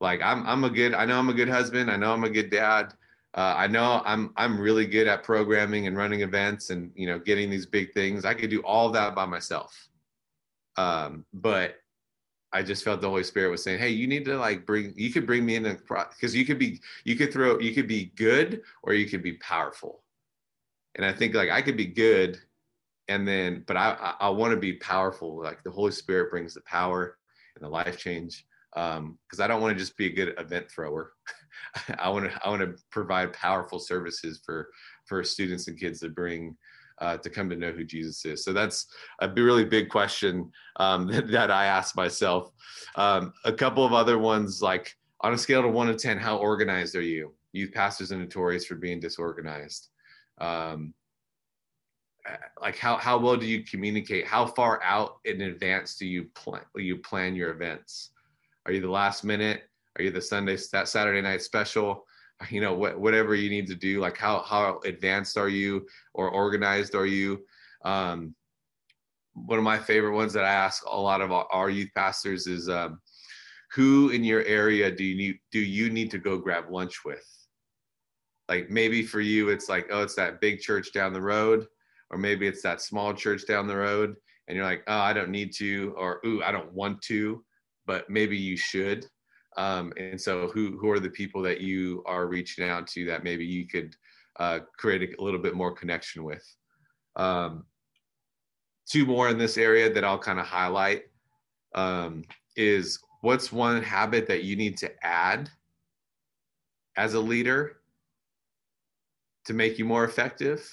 like 0.01 0.21
I'm 0.21 0.45
I'm 0.45 0.63
a 0.63 0.69
good 0.69 0.93
I 0.93 1.05
know 1.05 1.17
I'm 1.17 1.29
a 1.29 1.33
good 1.33 1.49
husband. 1.49 1.89
I 1.89 1.95
know 1.95 2.13
I'm 2.13 2.23
a 2.23 2.29
good 2.29 2.49
dad. 2.49 2.93
Uh, 3.33 3.55
I 3.57 3.67
know 3.67 4.01
I'm 4.05 4.33
I'm 4.37 4.59
really 4.59 4.85
good 4.85 5.07
at 5.07 5.23
programming 5.23 5.87
and 5.87 5.97
running 5.97 6.21
events 6.21 6.69
and 6.69 6.91
you 6.95 7.07
know 7.07 7.19
getting 7.19 7.49
these 7.49 7.65
big 7.65 7.93
things. 7.93 8.25
I 8.25 8.33
could 8.33 8.49
do 8.49 8.61
all 8.61 8.89
that 8.91 9.15
by 9.15 9.25
myself. 9.25 9.89
Um, 10.77 11.25
but 11.33 11.77
I 12.51 12.61
just 12.63 12.83
felt 12.83 13.01
the 13.01 13.09
Holy 13.09 13.23
Spirit 13.23 13.51
was 13.51 13.63
saying, 13.63 13.79
"Hey, 13.79 13.89
you 13.89 14.07
need 14.07 14.25
to 14.25 14.37
like 14.37 14.65
bring. 14.65 14.93
You 14.95 15.11
could 15.11 15.25
bring 15.25 15.45
me 15.45 15.55
in 15.55 15.63
because 15.63 16.35
you 16.35 16.45
could 16.45 16.59
be 16.59 16.81
you 17.03 17.15
could 17.15 17.33
throw 17.33 17.59
you 17.59 17.73
could 17.73 17.87
be 17.87 18.13
good 18.15 18.61
or 18.83 18.93
you 18.93 19.07
could 19.07 19.23
be 19.23 19.33
powerful." 19.33 20.04
And 20.95 21.05
I 21.05 21.13
think 21.13 21.35
like 21.35 21.49
I 21.49 21.61
could 21.61 21.77
be 21.77 21.85
good, 21.85 22.39
and 23.07 23.27
then 23.27 23.63
but 23.67 23.77
I 23.77 23.91
I, 24.19 24.27
I 24.27 24.29
want 24.29 24.51
to 24.51 24.59
be 24.59 24.73
powerful. 24.73 25.41
Like 25.41 25.63
the 25.63 25.71
Holy 25.71 25.91
Spirit 25.91 26.31
brings 26.31 26.53
the 26.53 26.61
power 26.61 27.17
and 27.55 27.65
the 27.65 27.69
life 27.69 27.97
change 27.97 28.45
because 28.73 28.97
um, 28.97 29.17
I 29.39 29.47
don't 29.47 29.61
want 29.61 29.73
to 29.75 29.79
just 29.79 29.97
be 29.97 30.07
a 30.07 30.13
good 30.13 30.35
event 30.37 30.69
thrower. 30.69 31.13
I 31.99 32.09
want 32.09 32.29
to 32.29 32.45
I 32.45 32.49
want 32.49 32.61
to 32.61 32.75
provide 32.91 33.33
powerful 33.33 33.79
services 33.79 34.41
for 34.45 34.69
for 35.05 35.23
students 35.23 35.67
and 35.67 35.79
kids 35.79 36.01
to 36.01 36.09
bring 36.09 36.57
uh, 36.99 37.17
to 37.17 37.29
come 37.29 37.49
to 37.49 37.55
know 37.55 37.71
who 37.71 37.83
Jesus 37.83 38.23
is. 38.25 38.43
So 38.43 38.53
that's 38.53 38.87
a 39.19 39.29
really 39.29 39.65
big 39.65 39.89
question 39.89 40.51
um, 40.77 41.07
that, 41.11 41.29
that, 41.29 41.51
I 41.51 41.65
ask 41.65 41.95
myself. 41.95 42.51
Um, 42.95 43.33
a 43.43 43.51
couple 43.51 43.85
of 43.85 43.93
other 43.93 44.17
ones 44.17 44.61
like 44.61 44.95
on 45.21 45.33
a 45.33 45.37
scale 45.37 45.65
of 45.65 45.73
one 45.73 45.87
to 45.87 45.95
ten, 45.95 46.17
how 46.17 46.37
organized 46.37 46.95
are 46.95 47.01
you? 47.01 47.33
Youth 47.53 47.73
pastors 47.73 48.11
are 48.11 48.17
notorious 48.17 48.65
for 48.65 48.75
being 48.75 48.99
disorganized. 48.99 49.89
Um, 50.39 50.93
like 52.61 52.77
how 52.77 52.97
how 52.97 53.17
well 53.17 53.37
do 53.37 53.45
you 53.45 53.63
communicate? 53.63 54.25
How 54.25 54.45
far 54.45 54.81
out 54.83 55.17
in 55.25 55.41
advance 55.41 55.95
do 55.95 56.07
you 56.07 56.25
plan 56.35 56.63
you 56.75 56.97
plan 56.97 57.35
your 57.35 57.51
events? 57.51 58.11
Are 58.65 58.71
you 58.71 58.81
the 58.81 58.89
last 58.89 59.23
minute? 59.23 59.63
Are 59.97 60.03
you 60.03 60.11
the 60.11 60.21
Sunday 60.21 60.57
that 60.71 60.87
Saturday 60.87 61.21
night 61.21 61.41
special? 61.41 62.05
You 62.49 62.59
know, 62.59 62.73
what, 62.73 62.99
whatever 62.99 63.33
you 63.33 63.49
need 63.49 63.65
to 63.67 63.75
do. 63.75 64.01
Like 64.01 64.17
how 64.17 64.41
how 64.41 64.81
advanced 64.83 65.37
are 65.37 65.47
you 65.47 65.87
or 66.13 66.29
organized 66.29 66.93
are 66.93 67.05
you? 67.05 67.45
Um, 67.85 68.35
one 69.35 69.57
of 69.57 69.63
my 69.63 69.79
favorite 69.79 70.15
ones 70.15 70.33
that 70.33 70.43
I 70.43 70.51
ask 70.51 70.83
a 70.85 70.99
lot 70.99 71.21
of 71.21 71.31
our 71.31 71.69
youth 71.69 71.91
pastors 71.95 72.45
is, 72.45 72.67
um, 72.67 72.99
who 73.71 74.09
in 74.09 74.23
your 74.25 74.43
area 74.43 74.91
do 74.91 75.05
you 75.05 75.15
need 75.15 75.39
do 75.51 75.59
you 75.59 75.89
need 75.89 76.11
to 76.11 76.17
go 76.17 76.37
grab 76.37 76.65
lunch 76.69 77.05
with? 77.05 77.25
Like 78.47 78.69
maybe 78.69 79.03
for 79.03 79.21
you, 79.21 79.49
it's 79.49 79.69
like, 79.69 79.87
oh, 79.91 80.03
it's 80.03 80.15
that 80.15 80.41
big 80.41 80.59
church 80.59 80.93
down 80.93 81.13
the 81.13 81.21
road, 81.21 81.65
or 82.11 82.17
maybe 82.17 82.47
it's 82.47 82.61
that 82.61 82.81
small 82.81 83.13
church 83.13 83.47
down 83.47 83.67
the 83.67 83.75
road, 83.75 84.15
and 84.47 84.55
you're 84.55 84.65
like, 84.65 84.83
oh, 84.87 84.99
I 84.99 85.13
don't 85.13 85.31
need 85.31 85.53
to, 85.55 85.93
or 85.97 86.21
ooh, 86.25 86.43
I 86.43 86.51
don't 86.51 86.71
want 86.73 87.01
to 87.03 87.43
but 87.85 88.09
maybe 88.09 88.37
you 88.37 88.57
should. 88.57 89.07
Um, 89.57 89.93
and 89.97 90.19
so, 90.19 90.47
who 90.47 90.77
who 90.77 90.89
are 90.91 90.99
the 90.99 91.09
people 91.09 91.41
that 91.43 91.61
you 91.61 92.03
are 92.05 92.27
reaching 92.27 92.67
out 92.67 92.87
to 92.87 93.05
that 93.05 93.23
maybe 93.23 93.45
you 93.45 93.67
could 93.67 93.95
uh, 94.39 94.59
create 94.77 95.15
a, 95.17 95.23
little 95.23 95.39
bit 95.39 95.55
more 95.55 95.73
connection 95.73 96.23
with? 96.23 96.43
Um, 97.15 97.65
two 98.89 99.05
more 99.05 99.29
in 99.29 99.37
this 99.37 99.57
area 99.57 99.91
that 99.93 100.03
I'll 100.03 100.19
kind 100.19 100.39
of 100.39 100.45
highlight. 100.45 101.03
um, 101.73 102.23
is 102.57 102.99
what's 103.21 103.51
one 103.51 103.81
habit 103.83 104.27
that 104.27 104.43
you 104.43 104.55
need 104.55 104.77
to 104.77 104.89
add 105.05 105.49
as 106.95 107.15
a 107.15 107.19
leader 107.19 107.77
to 109.45 109.53
make 109.53 109.77
you 109.79 109.85
more 109.85 110.03
effective. 110.03 110.67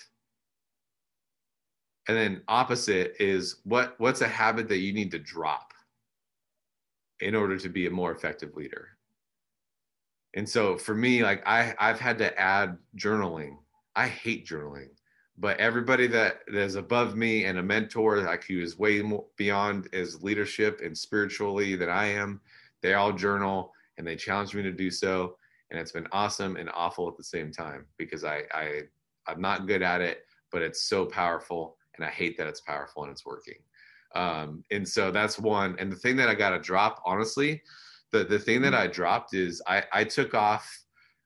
And 2.09 2.17
then 2.17 2.43
opposite 2.49 3.15
is 3.21 3.61
what 3.65 3.95
what's 3.99 4.23
a 4.23 4.29
habit 4.29 4.69
that 4.69 4.79
you 4.79 4.93
need 4.93 5.11
to 5.13 5.19
drop 5.19 5.73
in 7.21 7.35
order 7.35 7.57
to 7.59 7.69
be 7.69 7.87
a 7.87 7.91
more 7.91 8.11
effective 8.11 8.57
leader? 8.57 8.89
And 10.35 10.49
so 10.49 10.77
for 10.77 10.95
me 10.95 11.23
like 11.23 11.47
i 11.47 11.75
i've 11.79 12.01
had 12.01 12.19
to 12.19 12.39
add 12.39 12.79
journaling. 12.97 13.57
I 13.95 14.09
hate 14.09 14.47
journaling 14.47 14.89
but 15.39 15.59
everybody 15.59 16.07
that 16.07 16.41
that 16.47 16.63
is 16.63 16.75
above 16.75 17.17
me 17.17 17.45
and 17.45 17.59
a 17.59 17.63
mentor 17.63 18.21
like 18.21 18.45
who 18.45 18.61
is 18.61 18.79
way 18.79 19.01
more 19.03 19.25
beyond 19.37 19.89
as 19.93 20.23
leadership 20.23 20.81
and 20.83 20.97
spiritually 20.97 21.75
than 21.75 21.89
i 21.89 22.07
am 22.07 22.41
they 22.83 22.95
all 22.95 23.13
journal 23.13 23.73
and 23.99 24.07
they 24.07 24.17
challenge 24.17 24.55
me 24.55 24.63
to 24.63 24.73
do 24.73 24.91
so 24.91 25.37
and 25.73 25.81
it's 25.81 25.91
been 25.91 26.07
awesome 26.13 26.57
and 26.57 26.71
awful 26.75 27.09
at 27.09 27.17
the 27.17 27.25
same 27.25 27.51
time 27.51 27.87
because 27.99 28.25
i 28.25 28.43
i 28.53 28.81
i'm 29.27 29.41
not 29.41 29.67
good 29.67 29.83
at 29.83 30.01
it 30.01 30.25
but 30.53 30.63
it's 30.63 30.85
so 30.85 31.05
powerful 31.07 31.77
and 31.97 32.05
i 32.05 32.09
hate 32.09 32.37
that 32.39 32.47
it's 32.47 32.61
powerful 32.61 33.03
and 33.03 33.11
it's 33.11 33.27
working 33.27 33.59
um, 34.15 34.63
and 34.71 34.87
so 34.87 35.11
that's 35.11 35.39
one 35.39 35.75
and 35.79 35.91
the 35.91 35.97
thing 35.97 36.17
that 36.17 36.29
i 36.29 36.35
got 36.35 36.51
to 36.51 36.59
drop 36.61 37.03
honestly 37.05 37.61
the 38.13 38.23
the 38.25 38.39
thing 38.39 38.61
that 38.63 38.75
i 38.75 38.87
dropped 38.87 39.35
is 39.35 39.61
i 39.67 39.83
i 39.93 40.05
took 40.05 40.35
off 40.35 40.85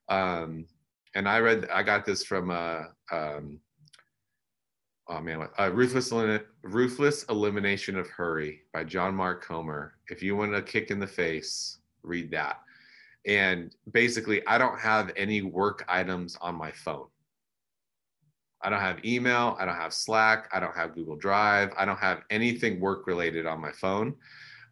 um, 0.08 0.64
and 1.14 1.28
i 1.28 1.38
read 1.38 1.68
i 1.70 1.82
got 1.82 2.06
this 2.06 2.24
from 2.24 2.50
uh 2.50 2.82
um, 3.12 3.60
oh 5.08 5.20
man, 5.20 5.48
uh, 5.58 5.70
Ruthless, 5.72 6.12
Ruthless 6.62 7.24
Elimination 7.24 7.96
of 7.96 8.08
Hurry 8.08 8.62
by 8.72 8.84
John 8.84 9.14
Mark 9.14 9.44
Comer. 9.44 9.94
If 10.08 10.22
you 10.22 10.36
want 10.36 10.54
a 10.54 10.62
kick 10.62 10.90
in 10.90 10.98
the 10.98 11.06
face, 11.06 11.78
read 12.02 12.30
that. 12.32 12.60
And 13.26 13.74
basically, 13.90 14.46
I 14.46 14.58
don't 14.58 14.78
have 14.78 15.12
any 15.16 15.42
work 15.42 15.84
items 15.88 16.36
on 16.40 16.54
my 16.54 16.70
phone. 16.70 17.06
I 18.62 18.70
don't 18.70 18.80
have 18.80 19.04
email. 19.04 19.56
I 19.58 19.64
don't 19.64 19.76
have 19.76 19.92
Slack. 19.92 20.48
I 20.52 20.60
don't 20.60 20.74
have 20.74 20.94
Google 20.94 21.16
Drive. 21.16 21.72
I 21.76 21.84
don't 21.84 21.98
have 21.98 22.22
anything 22.30 22.80
work 22.80 23.06
related 23.06 23.46
on 23.46 23.60
my 23.60 23.72
phone 23.72 24.14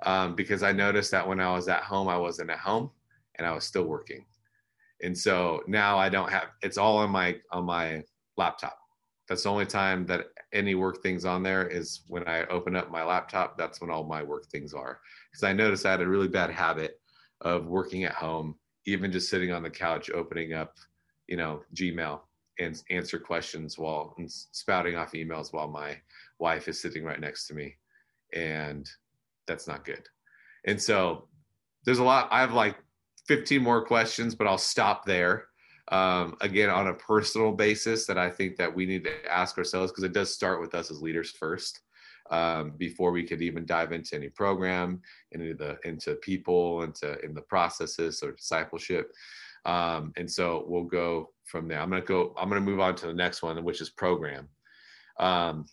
um, 0.06 0.34
because 0.34 0.62
I 0.62 0.72
noticed 0.72 1.10
that 1.10 1.26
when 1.26 1.40
I 1.40 1.52
was 1.52 1.68
at 1.68 1.82
home, 1.82 2.08
I 2.08 2.16
wasn't 2.16 2.50
at 2.50 2.58
home 2.58 2.90
and 3.36 3.46
I 3.46 3.52
was 3.52 3.64
still 3.64 3.84
working. 3.84 4.24
And 5.02 5.16
so 5.16 5.62
now 5.66 5.98
I 5.98 6.08
don't 6.08 6.30
have. 6.30 6.46
It's 6.62 6.78
all 6.78 6.96
on 6.98 7.10
my 7.10 7.36
on 7.52 7.64
my 7.64 8.02
laptop 8.36 8.78
that's 9.28 9.44
the 9.44 9.48
only 9.48 9.66
time 9.66 10.06
that 10.06 10.26
any 10.52 10.74
work 10.74 11.02
things 11.02 11.24
on 11.24 11.42
there 11.42 11.66
is 11.66 12.02
when 12.08 12.28
I 12.28 12.44
open 12.46 12.76
up 12.76 12.90
my 12.90 13.02
laptop. 13.02 13.56
That's 13.56 13.80
when 13.80 13.90
all 13.90 14.04
my 14.04 14.22
work 14.22 14.46
things 14.46 14.74
are. 14.74 15.00
Because 15.30 15.44
I 15.44 15.52
noticed 15.52 15.86
I 15.86 15.92
had 15.92 16.02
a 16.02 16.08
really 16.08 16.28
bad 16.28 16.50
habit 16.50 17.00
of 17.44 17.66
working 17.66 18.04
at 18.04 18.12
home, 18.14 18.56
even 18.86 19.12
just 19.12 19.28
sitting 19.28 19.52
on 19.52 19.62
the 19.62 19.70
couch, 19.70 20.10
opening 20.10 20.54
up, 20.54 20.76
you 21.28 21.36
know, 21.36 21.62
Gmail 21.74 22.20
and 22.58 22.82
answer 22.90 23.18
questions 23.18 23.78
while 23.78 24.14
and 24.18 24.30
spouting 24.30 24.96
off 24.96 25.12
emails 25.12 25.52
while 25.52 25.68
my 25.68 25.96
wife 26.38 26.68
is 26.68 26.80
sitting 26.80 27.04
right 27.04 27.20
next 27.20 27.46
to 27.48 27.54
me. 27.54 27.74
And 28.32 28.88
that's 29.46 29.66
not 29.66 29.84
good. 29.84 30.02
And 30.64 30.80
so 30.80 31.28
there's 31.84 31.98
a 31.98 32.04
lot, 32.04 32.28
I 32.30 32.40
have 32.40 32.52
like 32.52 32.76
15 33.26 33.62
more 33.62 33.84
questions, 33.84 34.34
but 34.34 34.46
I'll 34.46 34.58
stop 34.58 35.04
there 35.04 35.46
um, 35.88 36.36
again 36.40 36.70
on 36.70 36.88
a 36.88 36.94
personal 36.94 37.52
basis 37.52 38.06
that 38.06 38.16
I 38.16 38.30
think 38.30 38.56
that 38.56 38.74
we 38.74 38.86
need 38.86 39.04
to 39.04 39.30
ask 39.30 39.58
ourselves 39.58 39.92
because 39.92 40.04
it 40.04 40.14
does 40.14 40.32
start 40.32 40.60
with 40.60 40.74
us 40.74 40.90
as 40.90 41.02
leaders 41.02 41.30
first 41.30 41.80
um, 42.30 42.72
before 42.78 43.12
we 43.12 43.24
could 43.24 43.42
even 43.42 43.66
dive 43.66 43.92
into 43.92 44.16
any 44.16 44.28
program 44.28 45.00
into 45.32 45.54
the 45.54 45.78
into 45.84 46.14
people 46.16 46.82
into 46.82 47.18
in 47.20 47.34
the 47.34 47.42
processes 47.42 48.22
or 48.22 48.32
discipleship. 48.32 49.12
Um, 49.66 50.12
and 50.16 50.30
so 50.30 50.64
we'll 50.66 50.84
go 50.84 51.30
from 51.44 51.68
there. 51.68 51.80
I'm 51.80 51.90
gonna 51.90 52.02
go. 52.02 52.34
I'm 52.36 52.48
gonna 52.48 52.60
move 52.60 52.80
on 52.80 52.94
to 52.96 53.06
the 53.06 53.14
next 53.14 53.42
one, 53.42 53.62
which 53.64 53.80
is 53.80 53.90
program. 53.90 54.48
Um, 55.18 55.66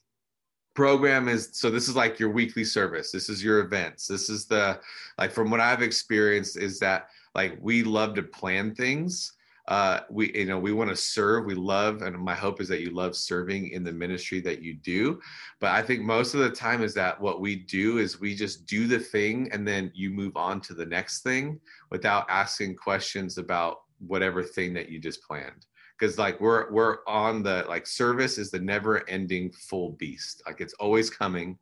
program 0.73 1.27
is 1.27 1.49
so 1.51 1.69
this 1.69 1.89
is 1.89 1.95
like 1.95 2.17
your 2.17 2.29
weekly 2.29 2.63
service 2.63 3.11
this 3.11 3.27
is 3.27 3.43
your 3.43 3.59
events 3.59 4.07
this 4.07 4.29
is 4.29 4.45
the 4.45 4.79
like 5.17 5.31
from 5.31 5.51
what 5.51 5.59
i've 5.59 5.81
experienced 5.81 6.57
is 6.57 6.79
that 6.79 7.09
like 7.35 7.57
we 7.59 7.83
love 7.83 8.15
to 8.15 8.23
plan 8.23 8.73
things 8.73 9.33
uh, 9.71 10.01
we 10.09 10.37
you 10.37 10.43
know 10.43 10.59
we 10.59 10.73
want 10.73 10.89
to 10.89 10.95
serve 10.97 11.45
we 11.45 11.55
love 11.55 12.01
and 12.01 12.17
my 12.17 12.35
hope 12.35 12.59
is 12.59 12.67
that 12.67 12.81
you 12.81 12.89
love 12.89 13.15
serving 13.15 13.69
in 13.69 13.85
the 13.85 13.91
ministry 13.91 14.41
that 14.41 14.61
you 14.61 14.73
do. 14.73 15.17
But 15.61 15.71
i 15.71 15.81
think 15.81 16.01
most 16.01 16.33
of 16.33 16.41
the 16.41 16.49
time 16.49 16.83
is 16.83 16.93
that 16.95 17.19
what 17.21 17.39
we 17.39 17.55
do 17.55 17.97
is 17.97 18.19
we 18.19 18.35
just 18.35 18.65
do 18.65 18.85
the 18.85 18.99
thing 18.99 19.49
and 19.53 19.65
then 19.65 19.89
you 19.95 20.09
move 20.09 20.35
on 20.35 20.59
to 20.61 20.73
the 20.73 20.85
next 20.85 21.21
thing 21.21 21.57
without 21.89 22.25
asking 22.29 22.75
questions 22.75 23.37
about 23.37 23.83
whatever 24.05 24.43
thing 24.43 24.73
that 24.73 24.89
you 24.89 24.99
just 24.99 25.23
planned. 25.23 25.65
Because 25.97 26.17
like 26.17 26.41
we're 26.41 26.69
we're 26.69 26.97
on 27.07 27.41
the 27.41 27.63
like 27.69 27.87
service 27.87 28.37
is 28.37 28.51
the 28.51 28.59
never 28.59 29.09
ending 29.09 29.53
full 29.53 29.91
beast. 29.91 30.43
Like 30.45 30.59
it's 30.59 30.73
always 30.81 31.09
coming. 31.09 31.57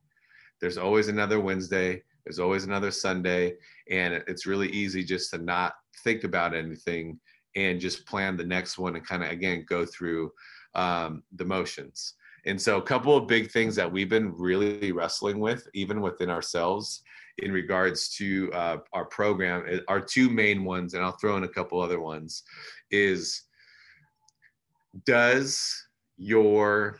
There's 0.59 0.79
always 0.79 1.09
another 1.09 1.39
wednesday. 1.39 2.01
There's 2.25 2.39
always 2.39 2.63
another 2.63 2.89
sunday. 2.89 3.53
And 3.91 4.15
it's 4.25 4.47
really 4.47 4.69
easy 4.69 5.03
just 5.03 5.29
to 5.29 5.37
not 5.37 5.73
think 6.03 6.23
about 6.23 6.55
anything 6.55 7.19
and 7.55 7.79
just 7.79 8.05
plan 8.05 8.37
the 8.37 8.45
next 8.45 8.77
one 8.77 8.95
and 8.95 9.05
kind 9.05 9.23
of 9.23 9.31
again 9.31 9.65
go 9.67 9.85
through 9.85 10.31
um, 10.75 11.23
the 11.35 11.45
motions. 11.45 12.13
And 12.45 12.61
so, 12.61 12.77
a 12.77 12.81
couple 12.81 13.15
of 13.15 13.27
big 13.27 13.51
things 13.51 13.75
that 13.75 13.91
we've 13.91 14.09
been 14.09 14.33
really 14.35 14.91
wrestling 14.91 15.39
with, 15.39 15.67
even 15.73 16.01
within 16.01 16.29
ourselves, 16.29 17.03
in 17.39 17.51
regards 17.51 18.09
to 18.15 18.51
uh, 18.53 18.77
our 18.93 19.05
program, 19.05 19.81
our 19.87 20.01
two 20.01 20.29
main 20.29 20.63
ones, 20.63 20.93
and 20.93 21.03
I'll 21.03 21.17
throw 21.17 21.37
in 21.37 21.43
a 21.43 21.49
couple 21.49 21.81
other 21.81 21.99
ones, 21.99 22.43
is 22.91 23.43
does 25.05 25.85
your 26.17 26.99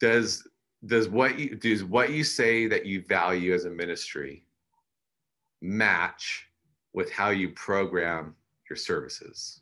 does 0.00 0.46
does 0.86 1.08
what 1.08 1.38
you 1.38 1.56
does 1.56 1.84
what 1.84 2.10
you 2.10 2.24
say 2.24 2.66
that 2.66 2.86
you 2.86 3.02
value 3.06 3.52
as 3.52 3.64
a 3.64 3.70
ministry 3.70 4.44
match 5.60 6.46
with 6.94 7.10
how 7.10 7.30
you 7.30 7.50
program 7.50 8.34
your 8.70 8.76
services. 8.76 9.60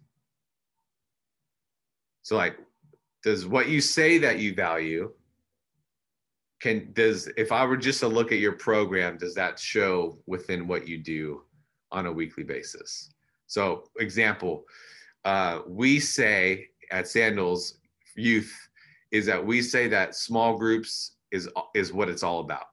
So 2.23 2.37
like 2.37 2.59
does 3.25 3.47
what 3.47 3.69
you 3.69 3.81
say 3.81 4.19
that 4.19 4.39
you 4.39 4.55
value 4.55 5.11
can 6.61 6.93
does 6.93 7.29
if 7.37 7.51
I 7.51 7.65
were 7.65 7.77
just 7.77 8.01
to 8.01 8.09
look 8.09 8.33
at 8.33 8.39
your 8.39 8.53
program 8.53 9.17
does 9.17 9.35
that 9.35 9.59
show 9.59 10.19
within 10.27 10.69
what 10.69 10.87
you 10.87 10.99
do 10.99 11.43
on 11.91 12.07
a 12.07 12.13
weekly 12.13 12.45
basis? 12.45 13.11
So 13.47 13.85
example 13.99 14.65
uh, 15.25 15.61
we 15.67 15.99
say 15.99 16.67
at 16.91 17.09
Sandals 17.09 17.79
Youth 18.15 18.55
is 19.11 19.27
that 19.27 19.45
we 19.45 19.63
say 19.63 19.89
that 19.89 20.15
small 20.15 20.59
groups 20.59 21.17
is 21.33 21.49
is 21.75 21.93
what 21.93 22.09
it's 22.11 22.23
all 22.23 22.41
about. 22.41 22.67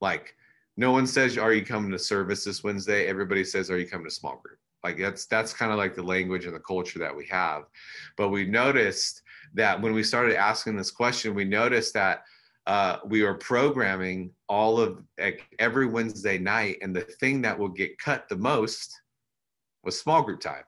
Like 0.00 0.36
no 0.76 0.92
one 0.92 1.06
says 1.06 1.36
are 1.36 1.52
you 1.52 1.64
coming 1.64 1.90
to 1.90 1.98
service 1.98 2.44
this 2.44 2.62
Wednesday? 2.62 3.06
Everybody 3.06 3.42
says 3.44 3.68
are 3.68 3.78
you 3.78 3.88
coming 3.88 4.06
to 4.06 4.14
small 4.14 4.40
group? 4.44 4.58
Like 4.82 4.98
that's 4.98 5.26
that's 5.26 5.52
kind 5.52 5.72
of 5.72 5.78
like 5.78 5.94
the 5.94 6.02
language 6.02 6.46
and 6.46 6.54
the 6.54 6.60
culture 6.60 6.98
that 6.98 7.14
we 7.14 7.26
have. 7.26 7.64
But 8.16 8.30
we 8.30 8.46
noticed 8.46 9.22
that 9.54 9.80
when 9.80 9.92
we 9.92 10.02
started 10.02 10.36
asking 10.36 10.76
this 10.76 10.90
question, 10.90 11.34
we 11.34 11.44
noticed 11.44 11.94
that 11.94 12.22
uh, 12.66 12.98
we 13.04 13.22
were 13.22 13.34
programming 13.34 14.30
all 14.48 14.78
of 14.80 15.02
like, 15.18 15.46
every 15.58 15.86
Wednesday 15.86 16.38
night, 16.38 16.76
and 16.82 16.94
the 16.94 17.00
thing 17.00 17.42
that 17.42 17.58
will 17.58 17.68
get 17.68 17.98
cut 17.98 18.28
the 18.28 18.36
most 18.36 19.00
was 19.82 19.98
small 19.98 20.22
group 20.22 20.40
time. 20.40 20.64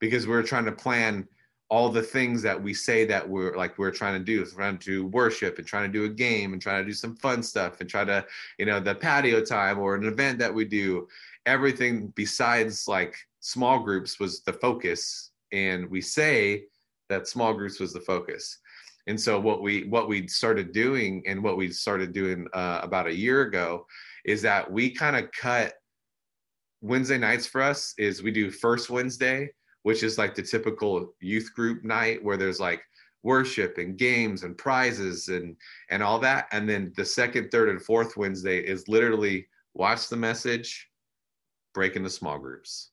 Because 0.00 0.26
we 0.26 0.32
were 0.32 0.42
trying 0.42 0.66
to 0.66 0.72
plan 0.72 1.26
all 1.70 1.88
the 1.88 2.02
things 2.02 2.42
that 2.42 2.62
we 2.62 2.74
say 2.74 3.04
that 3.06 3.26
we're 3.26 3.56
like 3.56 3.78
we're 3.78 3.90
trying 3.90 4.18
to 4.18 4.24
do. 4.24 4.44
Trying 4.44 4.78
to 4.78 5.06
worship 5.06 5.58
and 5.58 5.66
trying 5.66 5.90
to 5.90 5.98
do 5.98 6.04
a 6.04 6.08
game 6.08 6.52
and 6.52 6.60
trying 6.60 6.82
to 6.82 6.86
do 6.86 6.94
some 6.94 7.16
fun 7.16 7.42
stuff 7.42 7.80
and 7.80 7.88
try 7.88 8.04
to 8.04 8.24
you 8.58 8.66
know 8.66 8.80
the 8.80 8.94
patio 8.94 9.42
time 9.42 9.78
or 9.78 9.94
an 9.94 10.04
event 10.04 10.38
that 10.38 10.52
we 10.52 10.64
do 10.64 11.08
everything 11.46 12.12
besides 12.14 12.88
like 12.88 13.16
small 13.40 13.80
groups 13.80 14.18
was 14.18 14.42
the 14.42 14.52
focus 14.52 15.30
and 15.52 15.88
we 15.90 16.00
say 16.00 16.64
that 17.08 17.28
small 17.28 17.52
groups 17.52 17.78
was 17.78 17.92
the 17.92 18.00
focus. 18.00 18.58
And 19.06 19.20
so 19.20 19.38
what 19.38 19.60
we 19.60 19.84
what 19.84 20.08
we 20.08 20.26
started 20.28 20.72
doing 20.72 21.22
and 21.26 21.42
what 21.42 21.58
we 21.58 21.70
started 21.70 22.12
doing 22.12 22.46
uh, 22.54 22.80
about 22.82 23.06
a 23.06 23.14
year 23.14 23.42
ago 23.42 23.86
is 24.24 24.40
that 24.42 24.70
we 24.70 24.90
kind 24.90 25.16
of 25.16 25.30
cut 25.32 25.74
wednesday 26.80 27.18
nights 27.18 27.46
for 27.46 27.62
us 27.62 27.94
is 27.96 28.22
we 28.22 28.30
do 28.30 28.50
first 28.50 28.90
wednesday 28.90 29.48
which 29.84 30.02
is 30.02 30.18
like 30.18 30.34
the 30.34 30.42
typical 30.42 31.14
youth 31.20 31.52
group 31.54 31.84
night 31.84 32.22
where 32.24 32.36
there's 32.36 32.58
like 32.58 32.82
worship 33.22 33.78
and 33.78 33.96
games 33.96 34.42
and 34.42 34.56
prizes 34.58 35.28
and 35.28 35.56
and 35.90 36.02
all 36.02 36.18
that. 36.18 36.46
And 36.52 36.68
then 36.68 36.92
the 36.96 37.04
second 37.04 37.50
third 37.50 37.68
and 37.68 37.80
fourth 37.80 38.16
wednesday 38.16 38.58
is 38.58 38.88
literally 38.88 39.46
watch 39.74 40.08
the 40.08 40.16
message 40.16 40.88
break 41.74 41.96
into 41.96 42.08
small 42.08 42.38
groups. 42.38 42.90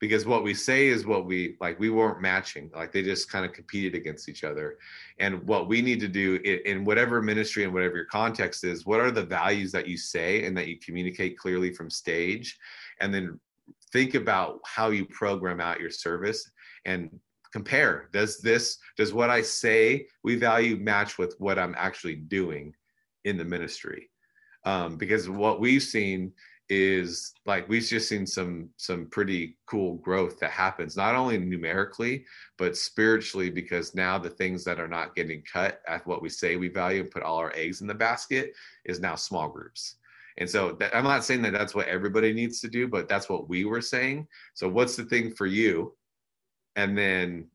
Because 0.00 0.26
what 0.26 0.44
we 0.44 0.52
say 0.52 0.88
is 0.88 1.06
what 1.06 1.24
we 1.24 1.56
like 1.60 1.78
we 1.80 1.88
weren't 1.88 2.20
matching 2.20 2.70
like 2.74 2.92
they 2.92 3.02
just 3.02 3.30
kind 3.30 3.46
of 3.46 3.52
competed 3.52 3.94
against 3.94 4.28
each 4.28 4.44
other. 4.44 4.76
And 5.18 5.42
what 5.44 5.68
we 5.68 5.80
need 5.80 6.00
to 6.00 6.08
do 6.08 6.34
in, 6.44 6.58
in, 6.66 6.84
whatever 6.84 7.22
ministry 7.22 7.64
and 7.64 7.72
whatever 7.72 7.96
your 7.96 8.04
context 8.06 8.64
is 8.64 8.84
what 8.84 9.00
are 9.00 9.12
the 9.12 9.24
values 9.24 9.72
that 9.72 9.88
you 9.88 9.96
say 9.96 10.44
and 10.44 10.54
that 10.58 10.66
you 10.66 10.78
communicate 10.78 11.38
clearly 11.38 11.72
from 11.72 11.88
stage? 11.88 12.58
And 13.00 13.14
then 13.14 13.40
think 13.92 14.14
about 14.14 14.60
how 14.66 14.90
you 14.90 15.06
program 15.06 15.60
out 15.60 15.80
your 15.80 15.90
service 15.90 16.50
and 16.84 17.08
compare. 17.52 18.08
Does 18.12 18.40
this 18.40 18.78
does 18.98 19.14
what 19.14 19.30
i 19.30 19.40
say 19.40 20.06
we 20.24 20.34
value 20.34 20.76
match 20.76 21.18
with 21.18 21.36
what 21.38 21.56
i'm 21.56 21.74
actually 21.78 22.16
doing 22.16 22.74
in 23.24 23.38
the 23.38 23.44
ministry? 23.44 24.10
Um, 24.64 24.96
because 24.96 25.28
what 25.28 25.60
we've 25.60 25.82
seen 25.82 26.32
is 26.70 27.34
like 27.44 27.68
we've 27.68 27.84
just 27.84 28.08
seen 28.08 28.26
some 28.26 28.70
some 28.78 29.06
pretty 29.10 29.56
cool 29.66 29.96
growth 29.96 30.38
that 30.40 30.50
happens 30.50 30.96
not 30.96 31.14
only 31.14 31.36
numerically 31.36 32.24
but 32.56 32.76
spiritually 32.76 33.50
because 33.50 33.94
now 33.94 34.16
the 34.16 34.30
things 34.30 34.64
that 34.64 34.80
are 34.80 34.88
not 34.88 35.14
getting 35.14 35.42
cut 35.50 35.82
at 35.86 36.06
what 36.06 36.22
we 36.22 36.28
say 36.28 36.56
we 36.56 36.68
value 36.68 37.02
and 37.02 37.10
put 37.10 37.22
all 37.22 37.36
our 37.36 37.52
eggs 37.54 37.82
in 37.82 37.86
the 37.86 37.94
basket 37.94 38.54
is 38.86 39.00
now 39.00 39.14
small 39.14 39.48
groups. 39.48 39.96
And 40.38 40.48
so 40.48 40.72
that, 40.80 40.96
i'm 40.96 41.04
not 41.04 41.24
saying 41.24 41.42
that 41.42 41.52
that's 41.52 41.74
what 41.74 41.86
everybody 41.86 42.32
needs 42.32 42.60
to 42.60 42.68
do 42.68 42.88
but 42.88 43.08
that's 43.08 43.28
what 43.28 43.48
we 43.48 43.66
were 43.66 43.82
saying. 43.82 44.26
So 44.54 44.68
what's 44.68 44.96
the 44.96 45.04
thing 45.04 45.34
for 45.34 45.46
you? 45.46 45.94
And 46.76 46.96
then 46.96 47.48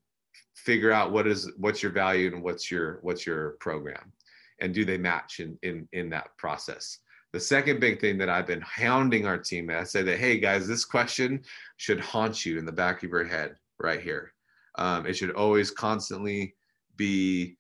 figure 0.53 0.91
out 0.91 1.11
what 1.11 1.25
is 1.25 1.51
what's 1.57 1.81
your 1.81 1.91
value 1.91 2.27
and 2.27 2.43
what's 2.43 2.69
your 2.69 2.99
what's 3.01 3.25
your 3.25 3.51
program? 3.59 4.13
And 4.61 4.71
do 4.71 4.85
they 4.85 4.99
match 4.99 5.39
in 5.39 5.57
in 5.63 5.87
in 5.93 6.11
that 6.11 6.37
process 6.37 6.99
the 7.31 7.39
second 7.39 7.79
big 7.79 8.01
thing 8.01 8.17
that 8.17 8.29
I've 8.29 8.47
been 8.47 8.61
hounding 8.61 9.25
our 9.25 9.37
team, 9.37 9.69
I 9.69 9.83
say 9.83 10.01
that, 10.01 10.17
hey 10.17 10.39
guys, 10.39 10.67
this 10.67 10.85
question 10.85 11.43
should 11.77 11.99
haunt 11.99 12.45
you 12.45 12.57
in 12.57 12.65
the 12.65 12.71
back 12.71 13.03
of 13.03 13.09
your 13.09 13.25
head 13.25 13.55
right 13.79 14.01
here. 14.01 14.33
Um, 14.77 15.05
it 15.05 15.13
should 15.13 15.31
always 15.31 15.71
constantly 15.71 16.55
be 16.95 17.57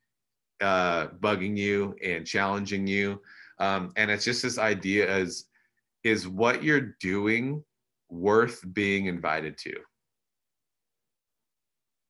uh, 0.61 1.07
bugging 1.07 1.55
you 1.55 1.95
and 2.03 2.25
challenging 2.25 2.87
you. 2.87 3.21
Um, 3.59 3.91
and 3.95 4.09
it's 4.09 4.25
just 4.25 4.41
this 4.41 4.57
idea 4.57 5.09
as 5.09 5.45
is 6.03 6.27
what 6.27 6.63
you're 6.63 6.95
doing 6.99 7.63
worth 8.09 8.63
being 8.73 9.05
invited 9.05 9.57
to? 9.59 9.73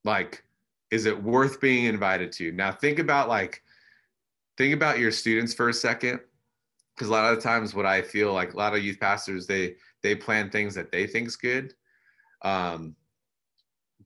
Like, 0.04 0.42
is 0.90 1.06
it 1.06 1.22
worth 1.22 1.60
being 1.60 1.84
invited 1.84 2.32
to? 2.32 2.52
Now 2.52 2.72
think 2.72 2.98
about 2.98 3.28
like, 3.28 3.62
think 4.56 4.74
about 4.74 4.98
your 4.98 5.12
students 5.12 5.52
for 5.52 5.68
a 5.68 5.74
second 5.74 6.20
because 6.94 7.08
a 7.08 7.12
lot 7.12 7.32
of 7.32 7.42
times 7.42 7.74
what 7.74 7.86
I 7.86 8.02
feel 8.02 8.32
like 8.32 8.52
a 8.52 8.56
lot 8.56 8.74
of 8.74 8.84
youth 8.84 9.00
pastors 9.00 9.46
they 9.46 9.76
they 10.02 10.14
plan 10.14 10.50
things 10.50 10.74
that 10.74 10.90
they 10.90 11.06
think's 11.06 11.36
good. 11.36 11.74
Um, 12.42 12.96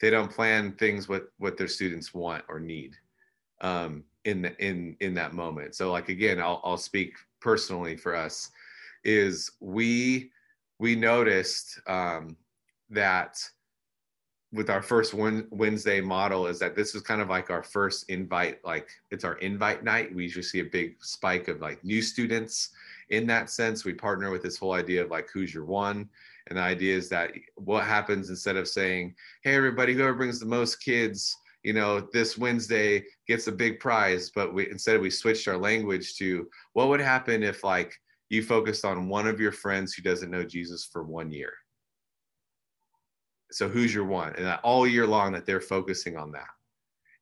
they 0.01 0.11
don't 0.11 0.31
plan 0.31 0.73
things 0.73 1.09
what 1.09 1.29
what 1.39 1.57
their 1.57 1.69
students 1.69 2.13
want 2.13 2.45
or 2.49 2.59
need 2.61 2.97
um, 3.61 4.05
in 4.25 4.43
the, 4.43 4.57
in 4.65 4.97
in 5.01 5.15
that 5.15 5.35
moment. 5.35 5.75
So 5.75 5.93
like 5.93 6.09
again, 6.09 6.41
I'll 6.41 6.61
I'll 6.65 6.77
speak 6.77 7.15
personally 7.41 7.97
for 7.97 8.15
us 8.15 8.51
is 9.05 9.51
we 9.61 10.31
we 10.79 10.97
noticed 10.97 11.81
um, 11.87 12.37
that 12.91 13.39
with 14.55 14.71
our 14.71 14.83
first 14.83 15.15
Wednesday 15.15 16.01
model 16.01 16.47
is 16.47 16.61
that 16.61 16.77
this 16.77 16.95
is 16.95 17.03
kind 17.03 17.21
of 17.21 17.29
like 17.29 17.51
our 17.51 17.63
first 17.63 18.09
invite, 18.09 18.65
like 18.65 18.89
it's 19.11 19.25
our 19.25 19.35
invite 19.39 19.83
night. 19.83 20.15
We 20.15 20.23
usually 20.23 20.45
see 20.45 20.61
a 20.61 20.65
big 20.65 20.95
spike 21.01 21.49
of 21.49 21.61
like 21.61 21.83
new 21.83 22.01
students. 22.01 22.71
In 23.11 23.27
that 23.27 23.51
sense, 23.51 23.85
we 23.85 23.93
partner 23.93 24.31
with 24.31 24.43
this 24.43 24.57
whole 24.57 24.73
idea 24.73 25.03
of 25.03 25.11
like 25.11 25.29
who's 25.33 25.53
your 25.53 25.65
one. 25.65 26.09
And 26.47 26.57
the 26.57 26.63
idea 26.63 26.97
is 26.97 27.09
that 27.09 27.33
what 27.57 27.85
happens 27.85 28.31
instead 28.31 28.57
of 28.57 28.69
saying, 28.69 29.17
hey, 29.43 29.57
everybody, 29.57 29.93
whoever 29.93 30.15
brings 30.15 30.39
the 30.39 30.47
most 30.47 30.77
kids, 30.77 31.37
you 31.65 31.73
know, 31.73 32.07
this 32.13 32.39
Wednesday 32.39 33.05
gets 33.27 33.49
a 33.49 33.53
big 33.53 33.81
prize. 33.81 34.31
But 34.33 34.55
we 34.55 34.71
instead 34.71 35.01
we 35.01 35.11
switched 35.11 35.49
our 35.49 35.59
language 35.59 36.15
to 36.19 36.49
what 36.75 36.89
would 36.89 37.01
happen 37.01 37.43
if 37.43 37.65
like 37.65 37.93
you 38.29 38.43
focused 38.43 38.85
on 38.85 39.09
one 39.09 39.27
of 39.27 39.41
your 39.41 39.53
friends 39.53 39.95
who 39.95 40.03
doesn't 40.03 40.31
know 40.31 40.45
Jesus 40.45 40.85
for 40.85 41.03
one 41.03 41.33
year 41.33 41.55
so 43.51 43.69
who's 43.69 43.95
your 43.95 44.05
one? 44.05 44.35
And 44.37 44.59
all 44.63 44.87
year 44.87 45.07
long 45.07 45.33
that 45.33 45.47
they're 45.47 45.61
focusing 45.61 46.17
on 46.17 46.33
that. 46.33 46.49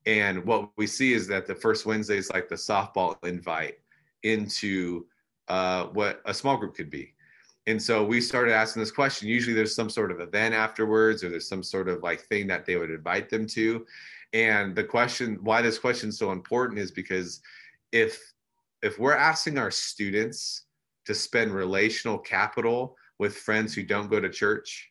And 0.06 0.44
what 0.44 0.70
we 0.76 0.86
see 0.86 1.12
is 1.12 1.28
that 1.28 1.46
the 1.46 1.54
first 1.54 1.86
wednesday 1.86 2.16
is 2.16 2.30
like 2.30 2.48
the 2.48 2.56
softball 2.56 3.16
invite 3.24 3.78
into 4.22 5.06
uh, 5.48 5.84
what 5.86 6.20
a 6.24 6.34
small 6.34 6.56
group 6.56 6.74
could 6.74 6.90
be. 6.90 7.14
And 7.66 7.80
so 7.80 8.04
we 8.04 8.20
started 8.20 8.52
asking 8.52 8.80
this 8.80 8.90
question. 8.90 9.28
Usually 9.28 9.54
there's 9.54 9.74
some 9.74 9.90
sort 9.90 10.10
of 10.10 10.20
event 10.20 10.54
afterwards 10.54 11.22
or 11.22 11.28
there's 11.28 11.48
some 11.48 11.62
sort 11.62 11.88
of 11.88 12.02
like 12.02 12.22
thing 12.22 12.48
that 12.48 12.66
they 12.66 12.76
would 12.76 12.90
invite 12.90 13.30
them 13.30 13.46
to. 13.48 13.86
And 14.32 14.74
the 14.74 14.84
question 14.84 15.38
why 15.42 15.62
this 15.62 15.78
question 15.78 16.08
is 16.08 16.18
so 16.18 16.32
important 16.32 16.80
is 16.80 16.90
because 16.90 17.40
if 17.92 18.20
if 18.82 18.98
we're 18.98 19.14
asking 19.14 19.58
our 19.58 19.70
students 19.70 20.64
to 21.04 21.14
spend 21.14 21.54
relational 21.54 22.18
capital 22.18 22.96
with 23.18 23.36
friends 23.36 23.74
who 23.74 23.84
don't 23.84 24.10
go 24.10 24.18
to 24.18 24.28
church 24.28 24.90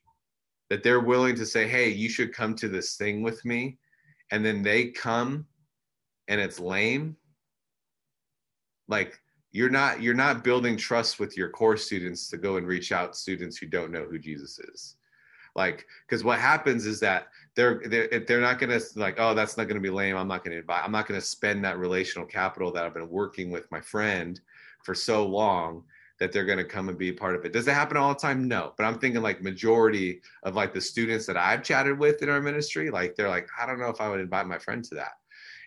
that 0.71 0.83
they're 0.83 1.01
willing 1.01 1.35
to 1.35 1.45
say, 1.45 1.67
hey, 1.67 1.89
you 1.89 2.07
should 2.07 2.33
come 2.33 2.55
to 2.55 2.69
this 2.69 2.95
thing 2.95 3.21
with 3.21 3.43
me. 3.43 3.77
And 4.31 4.45
then 4.45 4.63
they 4.63 4.87
come 4.87 5.45
and 6.29 6.39
it's 6.39 6.61
lame. 6.61 7.17
Like 8.87 9.19
you're 9.51 9.69
not 9.69 10.01
you're 10.01 10.13
not 10.13 10.45
building 10.45 10.77
trust 10.77 11.19
with 11.19 11.35
your 11.35 11.49
core 11.49 11.75
students 11.75 12.29
to 12.29 12.37
go 12.37 12.55
and 12.55 12.65
reach 12.65 12.93
out 12.93 13.17
students 13.17 13.57
who 13.57 13.67
don't 13.67 13.91
know 13.91 14.05
who 14.05 14.17
Jesus 14.17 14.59
is. 14.59 14.95
Like, 15.57 15.85
because 16.07 16.23
what 16.23 16.39
happens 16.39 16.85
is 16.85 17.01
that 17.01 17.27
they're 17.57 17.81
they're 17.87 18.21
they're 18.25 18.39
not 18.39 18.57
gonna 18.57 18.79
like, 18.95 19.15
oh, 19.17 19.33
that's 19.33 19.57
not 19.57 19.67
gonna 19.67 19.81
be 19.81 19.89
lame. 19.89 20.15
I'm 20.15 20.29
not 20.29 20.45
gonna 20.45 20.55
invite. 20.55 20.85
I'm 20.85 20.93
not 20.93 21.05
gonna 21.05 21.19
spend 21.19 21.65
that 21.65 21.79
relational 21.79 22.25
capital 22.25 22.71
that 22.71 22.85
I've 22.85 22.93
been 22.93 23.09
working 23.09 23.51
with 23.51 23.69
my 23.71 23.81
friend 23.81 24.39
for 24.83 24.95
so 24.95 25.27
long 25.27 25.83
that 26.21 26.31
they're 26.31 26.45
going 26.45 26.59
to 26.59 26.63
come 26.63 26.87
and 26.87 26.99
be 26.99 27.11
part 27.11 27.35
of 27.35 27.45
it. 27.45 27.51
Does 27.51 27.67
it 27.67 27.73
happen 27.73 27.97
all 27.97 28.13
the 28.13 28.19
time? 28.19 28.47
No. 28.47 28.73
But 28.77 28.83
I'm 28.83 28.99
thinking 28.99 29.23
like 29.23 29.41
majority 29.41 30.21
of 30.43 30.53
like 30.53 30.71
the 30.71 30.79
students 30.79 31.25
that 31.25 31.35
I've 31.35 31.63
chatted 31.63 31.97
with 31.97 32.21
in 32.21 32.29
our 32.29 32.39
ministry, 32.39 32.91
like 32.91 33.15
they're 33.15 33.27
like, 33.27 33.47
I 33.59 33.65
don't 33.65 33.79
know 33.79 33.89
if 33.89 33.99
I 33.99 34.07
would 34.07 34.19
invite 34.19 34.45
my 34.45 34.59
friend 34.59 34.83
to 34.83 34.95
that. 34.95 35.13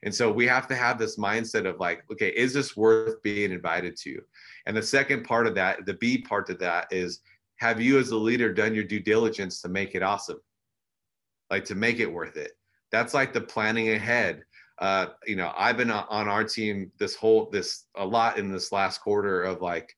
And 0.05 0.15
so 0.15 0.31
we 0.31 0.47
have 0.47 0.69
to 0.69 0.77
have 0.77 0.97
this 0.97 1.19
mindset 1.19 1.67
of 1.67 1.81
like, 1.81 2.05
okay, 2.13 2.29
is 2.29 2.55
this 2.55 2.77
worth 2.77 3.21
being 3.25 3.51
invited 3.51 3.97
to? 4.03 4.21
And 4.67 4.77
the 4.77 4.83
second 4.83 5.25
part 5.25 5.49
of 5.49 5.57
that, 5.57 5.87
the 5.87 5.95
B 5.95 6.19
part 6.19 6.49
of 6.51 6.61
that 6.61 6.87
is 6.93 7.19
have 7.57 7.81
you 7.81 7.99
as 7.99 8.11
a 8.11 8.17
leader 8.17 8.55
done 8.55 8.77
your 8.77 8.85
due 8.85 9.01
diligence 9.01 9.61
to 9.63 9.69
make 9.69 9.97
it 9.97 10.05
awesome? 10.05 10.39
Like 11.51 11.65
to 11.65 11.75
make 11.75 11.99
it 11.99 12.07
worth 12.07 12.37
it. 12.37 12.53
That's 12.93 13.13
like 13.13 13.33
the 13.33 13.41
planning 13.41 13.91
ahead. 13.91 14.45
Uh, 14.79 15.07
you 15.27 15.35
know, 15.35 15.53
I've 15.57 15.77
been 15.77 15.91
on 15.91 16.29
our 16.29 16.45
team 16.45 16.93
this 17.01 17.17
whole 17.17 17.51
this 17.51 17.87
a 17.97 18.07
lot 18.07 18.39
in 18.39 18.53
this 18.53 18.71
last 18.71 19.01
quarter 19.01 19.43
of 19.43 19.61
like, 19.61 19.97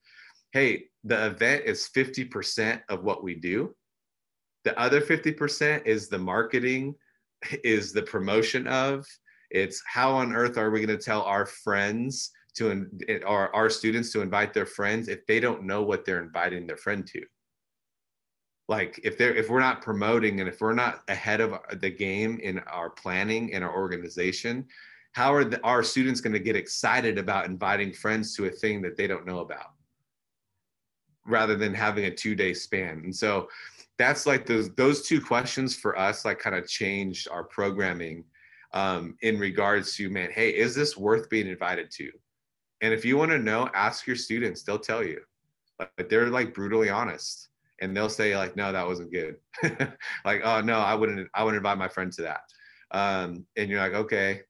hey, 0.57 0.87
the 1.05 1.27
event 1.27 1.65
is 1.67 1.91
50% 1.95 2.81
of 2.89 3.05
what 3.05 3.23
we 3.23 3.35
do. 3.35 3.77
The 4.65 4.79
other 4.81 5.03
50% 5.03 5.85
is 5.85 6.09
the 6.09 6.19
marketing, 6.19 6.95
is 7.63 7.93
the 7.93 8.01
promotion 8.01 8.67
of. 8.67 9.07
It's 9.51 9.83
how 9.87 10.13
on 10.13 10.35
earth 10.35 10.57
are 10.57 10.71
we 10.71 10.81
going 10.81 10.99
to 10.99 11.05
tell 11.05 11.21
our 11.25 11.45
friends 11.45 12.31
to 12.55 12.87
or 13.27 13.55
our 13.55 13.69
students 13.69 14.11
to 14.13 14.23
invite 14.23 14.55
their 14.55 14.65
friends 14.65 15.09
if 15.09 15.27
they 15.27 15.41
don't 15.41 15.65
know 15.65 15.83
what 15.83 16.07
they're 16.07 16.23
inviting 16.23 16.67
their 16.67 16.79
friend 16.79 17.07
to? 17.09 17.23
Like 18.67 18.99
if 19.05 19.19
they're 19.19 19.35
if 19.35 19.51
we're 19.51 19.61
not 19.61 19.83
promoting 19.83 20.41
and 20.41 20.49
if 20.49 20.63
we're 20.63 20.73
not 20.73 21.03
ahead 21.09 21.43
of 21.43 21.61
the 21.83 21.91
game 21.91 22.41
in 22.43 22.61
our 22.61 22.89
planning 22.89 23.51
in 23.51 23.63
our 23.63 23.77
organization, 23.77 24.65
how 25.13 25.35
are 25.35 25.45
the, 25.45 25.61
our 25.61 25.83
students 25.83 26.23
going 26.23 26.33
to 26.33 26.41
get 26.41 26.57
excited 26.57 27.19
about 27.19 27.45
inviting 27.45 27.93
friends 27.93 28.35
to 28.37 28.47
a 28.47 28.51
thing 28.51 28.81
that 28.83 28.97
they 28.97 29.07
don't 29.07 29.27
know 29.27 29.41
about? 29.41 29.76
Rather 31.27 31.57
than 31.57 31.75
having 31.75 32.07
a 32.07 32.11
two 32.11 32.35
day 32.35 32.55
span. 32.55 33.03
And 33.05 33.15
so 33.15 33.49
that's 33.99 34.27
like 34.27 34.47
those 34.47 34.75
those 34.75 35.07
two 35.07 35.21
questions 35.21 35.75
for 35.75 35.99
us 35.99 36.25
like 36.25 36.39
kind 36.39 36.57
of 36.57 36.69
changed 36.69 37.29
our 37.31 37.45
programming 37.45 38.25
um, 38.73 39.17
in 39.23 39.39
regards 39.39 39.97
to 39.97 40.11
man, 40.11 40.31
hey, 40.31 40.51
is 40.51 40.75
this 40.75 40.97
worth 40.97 41.31
being 41.31 41.47
invited 41.47 41.91
to? 41.93 42.11
And 42.83 42.93
if 42.93 43.05
you 43.05 43.17
want 43.17 43.31
to 43.31 43.39
know, 43.39 43.71
ask 43.75 44.07
your 44.07 44.17
students; 44.17 44.63
they'll 44.63 44.79
tell 44.79 45.05
you. 45.05 45.21
Like 45.79 46.09
they're 46.09 46.29
like 46.29 46.55
brutally 46.55 46.91
honest, 46.91 47.49
and 47.81 47.97
they'll 47.97 48.09
say 48.09 48.37
like, 48.37 48.57
no, 48.57 48.73
that 48.73 48.87
wasn't 48.87 49.13
good. 49.13 49.37
like, 50.25 50.43
oh 50.45 50.61
no, 50.61 50.79
I 50.79 50.95
wouldn't. 50.95 51.29
I 51.35 51.43
wouldn't 51.43 51.61
invite 51.61 51.79
my 51.79 51.89
friend 51.89 52.13
to 52.13 52.23
that. 52.23 52.41
Um, 52.91 53.47
and 53.57 53.71
you're 53.71 53.81
like, 53.81 53.95
okay, 53.95 54.43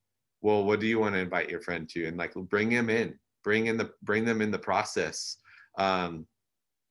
well, 0.42 0.64
what 0.64 0.80
do 0.80 0.86
you 0.86 0.98
want 0.98 1.14
to 1.14 1.20
invite 1.20 1.50
your 1.50 1.60
friend 1.60 1.88
to? 1.90 2.06
And 2.06 2.16
like, 2.16 2.34
bring 2.34 2.70
him 2.70 2.90
in, 2.90 3.18
bring 3.42 3.66
in 3.66 3.76
the, 3.76 3.90
bring 4.02 4.24
them 4.24 4.42
in 4.42 4.50
the 4.50 4.58
process. 4.58 5.38
Um, 5.78 6.26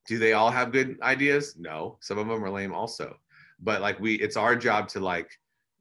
do 0.08 0.20
they 0.20 0.34
all 0.34 0.52
have 0.52 0.72
good 0.72 0.98
ideas? 1.02 1.56
No. 1.58 1.98
Some 2.02 2.18
of 2.18 2.28
them 2.28 2.44
are 2.44 2.50
lame 2.50 2.74
also. 2.74 3.18
But 3.60 3.82
like 3.82 4.00
we 4.00 4.16
it's 4.16 4.38
our 4.38 4.56
job 4.56 4.88
to 4.90 5.00
like 5.00 5.30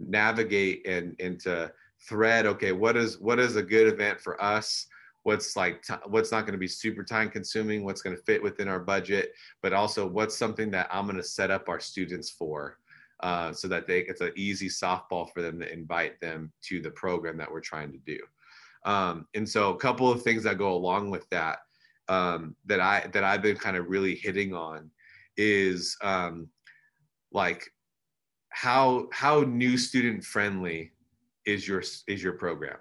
navigate 0.01 0.87
and 0.87 1.17
and 1.21 1.41
to 1.41 1.73
thread 2.09 2.45
okay 2.45 2.73
what 2.73 2.97
is 2.97 3.19
what 3.21 3.39
is 3.39 3.57
a 3.57 3.63
good 3.63 3.93
event 3.93 4.21
for 4.21 4.43
us? 4.43 4.87
What's 5.23 5.57
like 5.57 5.83
t- 5.83 5.95
what's 6.07 6.33
not 6.33 6.43
going 6.43 6.53
to 6.53 6.59
be 6.59 6.69
super 6.69 7.03
time 7.03 7.31
consuming? 7.31 7.85
What's 7.85 8.03
going 8.03 8.17
to 8.17 8.23
fit 8.23 8.43
within 8.43 8.69
our 8.69 8.81
budget? 8.81 9.33
But 9.63 9.73
also 9.73 10.07
what's 10.07 10.37
something 10.37 10.71
that 10.73 10.89
i'm 10.91 11.07
going 11.07 11.17
to 11.17 11.23
set 11.23 11.51
up 11.51 11.69
our 11.69 11.81
students 11.81 12.31
for 12.31 12.79
uh, 13.21 13.53
so 13.53 13.69
that 13.69 13.87
they 13.87 14.01
it's 14.01 14.21
an 14.21 14.33
easy 14.37 14.69
softball 14.69 15.33
for 15.33 15.41
them 15.41 15.59
to 15.59 15.73
invite 15.73 16.21
them 16.21 16.53
to 16.63 16.81
the 16.81 16.91
program 16.91 17.37
that 17.39 17.51
we're 17.51 17.61
trying 17.61 17.93
to 17.93 17.99
do. 17.99 18.19
Um, 18.85 19.27
and 19.35 19.49
so 19.49 19.73
a 19.73 19.79
couple 19.79 20.11
of 20.11 20.23
things 20.23 20.43
that 20.43 20.59
go 20.59 20.75
along 20.75 21.11
with 21.11 21.29
that 21.31 21.61
um, 22.09 22.55
that 22.67 22.81
I 22.81 23.09
that 23.13 23.25
I've 23.25 23.43
been 23.43 23.57
kind 23.57 23.77
of 23.77 23.89
really 23.89 24.15
hitting 24.15 24.55
on 24.55 24.91
is 25.37 25.97
um, 26.03 26.49
like 27.33 27.71
how 28.51 29.09
how 29.13 29.41
new 29.41 29.77
student 29.77 30.25
friendly 30.25 30.93
is 31.45 31.67
your 31.67 31.83
is 32.07 32.23
your 32.23 32.35
program? 32.35 32.79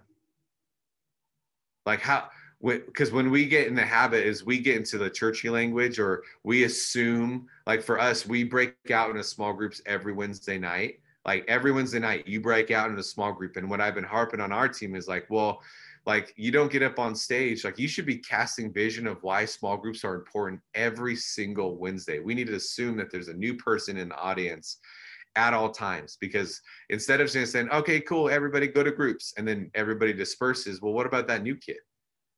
Like 1.86 2.01
how 2.01 2.29
because 2.62 3.12
when 3.12 3.29
we 3.29 3.45
get 3.45 3.67
in 3.67 3.75
the 3.75 3.81
habit 3.81 4.25
is 4.25 4.45
we 4.45 4.57
get 4.57 4.77
into 4.77 4.97
the 4.97 5.09
churchy 5.09 5.49
language 5.49 5.99
or 5.99 6.23
we 6.43 6.63
assume 6.63 7.45
like 7.67 7.83
for 7.83 7.99
us 7.99 8.25
we 8.25 8.45
break 8.45 8.75
out 8.91 9.09
into 9.09 9.23
small 9.23 9.51
groups 9.51 9.81
every 9.86 10.13
wednesday 10.13 10.57
night. 10.57 10.99
Like 11.25 11.45
every 11.47 11.71
wednesday 11.71 11.99
night 11.99 12.27
you 12.27 12.39
break 12.39 12.71
out 12.71 12.89
into 12.89 13.01
a 13.01 13.03
small 13.03 13.33
group. 13.33 13.57
And 13.57 13.69
what 13.69 13.81
i've 13.81 13.95
been 13.95 14.03
harping 14.03 14.39
on 14.39 14.51
our 14.51 14.69
team 14.69 14.95
is 14.95 15.07
like 15.07 15.25
well 15.29 15.62
like 16.05 16.33
you 16.35 16.51
don't 16.51 16.71
get 16.71 16.83
up 16.83 16.99
on 16.99 17.15
stage 17.15 17.63
like 17.63 17.79
you 17.79 17.87
should 17.87 18.05
be 18.05 18.17
casting 18.17 18.73
vision 18.73 19.07
of 19.07 19.21
why 19.23 19.45
small 19.45 19.77
groups 19.77 20.03
are 20.03 20.15
important 20.15 20.59
every 20.75 21.15
single 21.15 21.77
wednesday. 21.77 22.19
We 22.19 22.35
need 22.35 22.47
to 22.47 22.55
assume 22.55 22.97
that 22.97 23.11
there's 23.11 23.29
a 23.29 23.33
new 23.33 23.55
person 23.55 23.97
in 23.97 24.09
the 24.09 24.17
audience 24.17 24.79
at 25.35 25.53
all 25.53 25.71
times 25.71 26.17
because 26.21 26.61
instead 26.89 27.19
of 27.19 27.31
just 27.31 27.51
saying 27.51 27.69
okay 27.71 27.99
cool 27.99 28.29
everybody 28.29 28.67
go 28.67 28.83
to 28.83 28.91
groups 28.91 29.33
and 29.37 29.47
then 29.47 29.71
everybody 29.73 30.13
disperses 30.13 30.81
well 30.81 30.93
what 30.93 31.07
about 31.07 31.27
that 31.27 31.43
new 31.43 31.55
kid? 31.55 31.77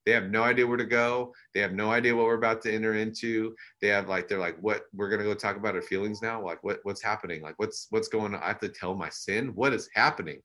They 0.06 0.12
have 0.12 0.30
no 0.30 0.44
idea 0.44 0.68
where 0.68 0.78
to 0.78 0.86
go. 0.86 1.34
They 1.56 1.62
have 1.62 1.74
no 1.74 1.90
idea 1.90 2.16
what 2.16 2.26
we're 2.26 2.36
about 2.36 2.62
to 2.64 2.74
enter 2.74 2.94
into. 2.94 3.56
They 3.82 3.88
have 3.88 4.08
like 4.08 4.28
they're 4.28 4.38
like 4.38 4.58
what 4.62 4.84
we're 4.94 5.10
gonna 5.10 5.24
go 5.24 5.34
talk 5.34 5.58
about 5.58 5.76
our 5.76 5.82
feelings 5.82 6.22
now? 6.22 6.44
Like 6.44 6.64
what 6.64 6.80
what's 6.84 7.02
happening? 7.02 7.42
Like 7.42 7.56
what's 7.58 7.88
what's 7.90 8.08
going 8.08 8.36
on? 8.36 8.42
I 8.44 8.48
have 8.48 8.60
to 8.60 8.70
tell 8.70 8.94
my 8.94 9.10
sin? 9.10 9.48
What 9.56 9.74
is 9.74 9.90
happening 9.96 10.42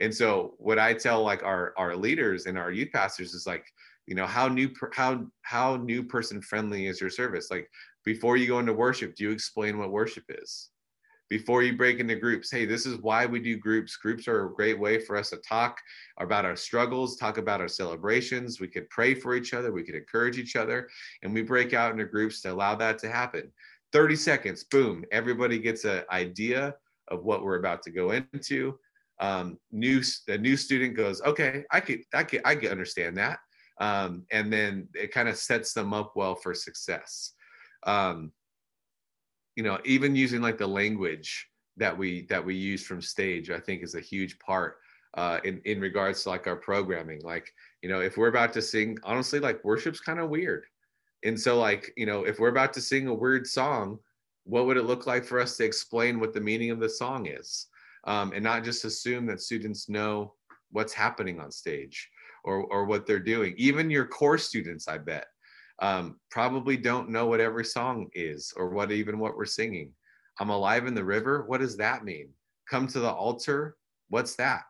and 0.00 0.14
so 0.14 0.54
what 0.58 0.78
i 0.78 0.92
tell 0.92 1.22
like 1.22 1.42
our 1.42 1.72
our 1.76 1.96
leaders 1.96 2.46
and 2.46 2.58
our 2.58 2.70
youth 2.70 2.90
pastors 2.92 3.34
is 3.34 3.46
like 3.46 3.66
you 4.06 4.14
know 4.14 4.26
how 4.26 4.48
new 4.48 4.70
how 4.92 5.24
how 5.42 5.76
new 5.76 6.02
person 6.02 6.42
friendly 6.42 6.86
is 6.86 7.00
your 7.00 7.10
service? 7.10 7.50
Like 7.50 7.70
before 8.04 8.36
you 8.36 8.46
go 8.46 8.58
into 8.58 8.72
worship 8.72 9.14
do 9.14 9.24
you 9.24 9.30
explain 9.30 9.78
what 9.78 9.90
worship 9.90 10.24
is? 10.28 10.70
Before 11.30 11.62
you 11.62 11.76
break 11.76 12.00
into 12.00 12.16
groups 12.16 12.50
hey 12.50 12.66
this 12.66 12.84
is 12.84 12.98
why 12.98 13.24
we 13.24 13.40
do 13.40 13.56
groups. 13.56 13.96
Groups 13.96 14.28
are 14.28 14.46
a 14.46 14.54
great 14.54 14.78
way 14.78 14.98
for 14.98 15.16
us 15.16 15.30
to 15.30 15.38
talk 15.38 15.78
about 16.18 16.44
our 16.44 16.56
struggles 16.56 17.16
talk 17.16 17.38
about 17.38 17.60
our 17.60 17.68
celebrations. 17.68 18.60
We 18.60 18.68
could 18.68 18.88
pray 18.90 19.14
for 19.14 19.34
each 19.34 19.54
other. 19.54 19.72
We 19.72 19.84
could 19.84 19.94
encourage 19.94 20.38
each 20.38 20.56
other. 20.56 20.88
And 21.22 21.32
we 21.32 21.42
break 21.42 21.72
out 21.72 21.92
into 21.92 22.04
groups 22.04 22.42
to 22.42 22.52
allow 22.52 22.74
that 22.76 22.98
to 23.00 23.10
happen. 23.10 23.50
30 23.92 24.16
seconds 24.16 24.64
boom 24.64 25.04
everybody 25.12 25.58
gets 25.58 25.84
an 25.84 26.02
idea 26.10 26.74
of 27.08 27.24
what 27.24 27.42
we're 27.42 27.58
about 27.58 27.82
to 27.82 27.90
go 27.90 28.10
into 28.10 28.78
um, 29.20 29.58
new 29.70 30.02
a 30.28 30.36
new 30.36 30.56
student 30.56 30.96
goes 30.96 31.22
okay 31.22 31.62
i 31.70 31.78
could 31.78 32.00
i 32.12 32.24
could 32.24 32.40
i 32.44 32.54
could 32.54 32.70
understand 32.70 33.16
that. 33.16 33.38
Um, 33.80 34.24
and 34.30 34.52
then 34.52 34.86
it 34.94 35.10
kind 35.12 35.28
of 35.28 35.36
sets 35.36 35.72
them 35.72 35.92
up 35.92 36.12
well 36.14 36.36
for 36.36 36.54
success. 36.54 37.32
Um, 37.84 38.32
you 39.56 39.62
know 39.62 39.78
even 39.84 40.16
using 40.16 40.42
like 40.42 40.58
the 40.58 40.66
language 40.66 41.48
that 41.76 41.96
we 41.96 42.26
that 42.26 42.44
we 42.44 42.54
use 42.56 42.84
from 42.84 43.00
stage 43.00 43.50
i 43.50 43.58
think 43.58 43.82
is 43.82 43.94
a 43.94 44.00
huge 44.00 44.36
part 44.40 44.78
uh, 45.16 45.38
in 45.44 45.60
in 45.64 45.80
regards 45.80 46.22
to 46.22 46.28
like 46.28 46.46
our 46.46 46.56
programming. 46.56 47.20
Like 47.22 47.52
you 47.82 47.88
know 47.88 48.00
if 48.00 48.16
we're 48.16 48.28
about 48.28 48.52
to 48.54 48.62
sing 48.62 48.98
honestly 49.04 49.40
like 49.40 49.64
worship's 49.64 50.00
kind 50.00 50.18
of 50.18 50.30
weird. 50.30 50.64
And 51.24 51.40
so 51.40 51.58
like 51.58 51.92
you 51.96 52.06
know 52.06 52.24
if 52.24 52.38
we're 52.38 52.48
about 52.48 52.72
to 52.74 52.80
sing 52.80 53.06
a 53.06 53.14
weird 53.14 53.46
song 53.46 53.98
what 54.46 54.66
would 54.66 54.76
it 54.76 54.82
look 54.82 55.06
like 55.06 55.24
for 55.24 55.40
us 55.40 55.56
to 55.56 55.64
explain 55.64 56.20
what 56.20 56.34
the 56.34 56.40
meaning 56.40 56.70
of 56.70 56.78
the 56.78 56.88
song 56.88 57.26
is 57.26 57.68
um, 58.06 58.32
and 58.34 58.44
not 58.44 58.64
just 58.64 58.84
assume 58.84 59.26
that 59.26 59.40
students 59.40 59.88
know 59.88 60.34
what's 60.70 60.92
happening 60.92 61.40
on 61.40 61.50
stage 61.50 62.08
or 62.44 62.64
or 62.64 62.84
what 62.84 63.06
they're 63.06 63.18
doing 63.18 63.54
even 63.56 63.90
your 63.90 64.06
core 64.06 64.38
students 64.38 64.88
i 64.88 64.98
bet 64.98 65.26
um, 65.80 66.20
probably 66.30 66.76
don't 66.76 67.10
know 67.10 67.26
what 67.26 67.40
every 67.40 67.64
song 67.64 68.08
is 68.14 68.52
or 68.56 68.70
what 68.70 68.92
even 68.92 69.18
what 69.18 69.36
we're 69.36 69.44
singing. 69.44 69.90
I'm 70.40 70.50
alive 70.50 70.86
in 70.86 70.94
the 70.94 71.04
river. 71.04 71.44
What 71.46 71.60
does 71.60 71.76
that 71.78 72.04
mean? 72.04 72.28
Come 72.68 72.86
to 72.88 73.00
the 73.00 73.10
altar. 73.10 73.76
What's 74.08 74.36
that? 74.36 74.62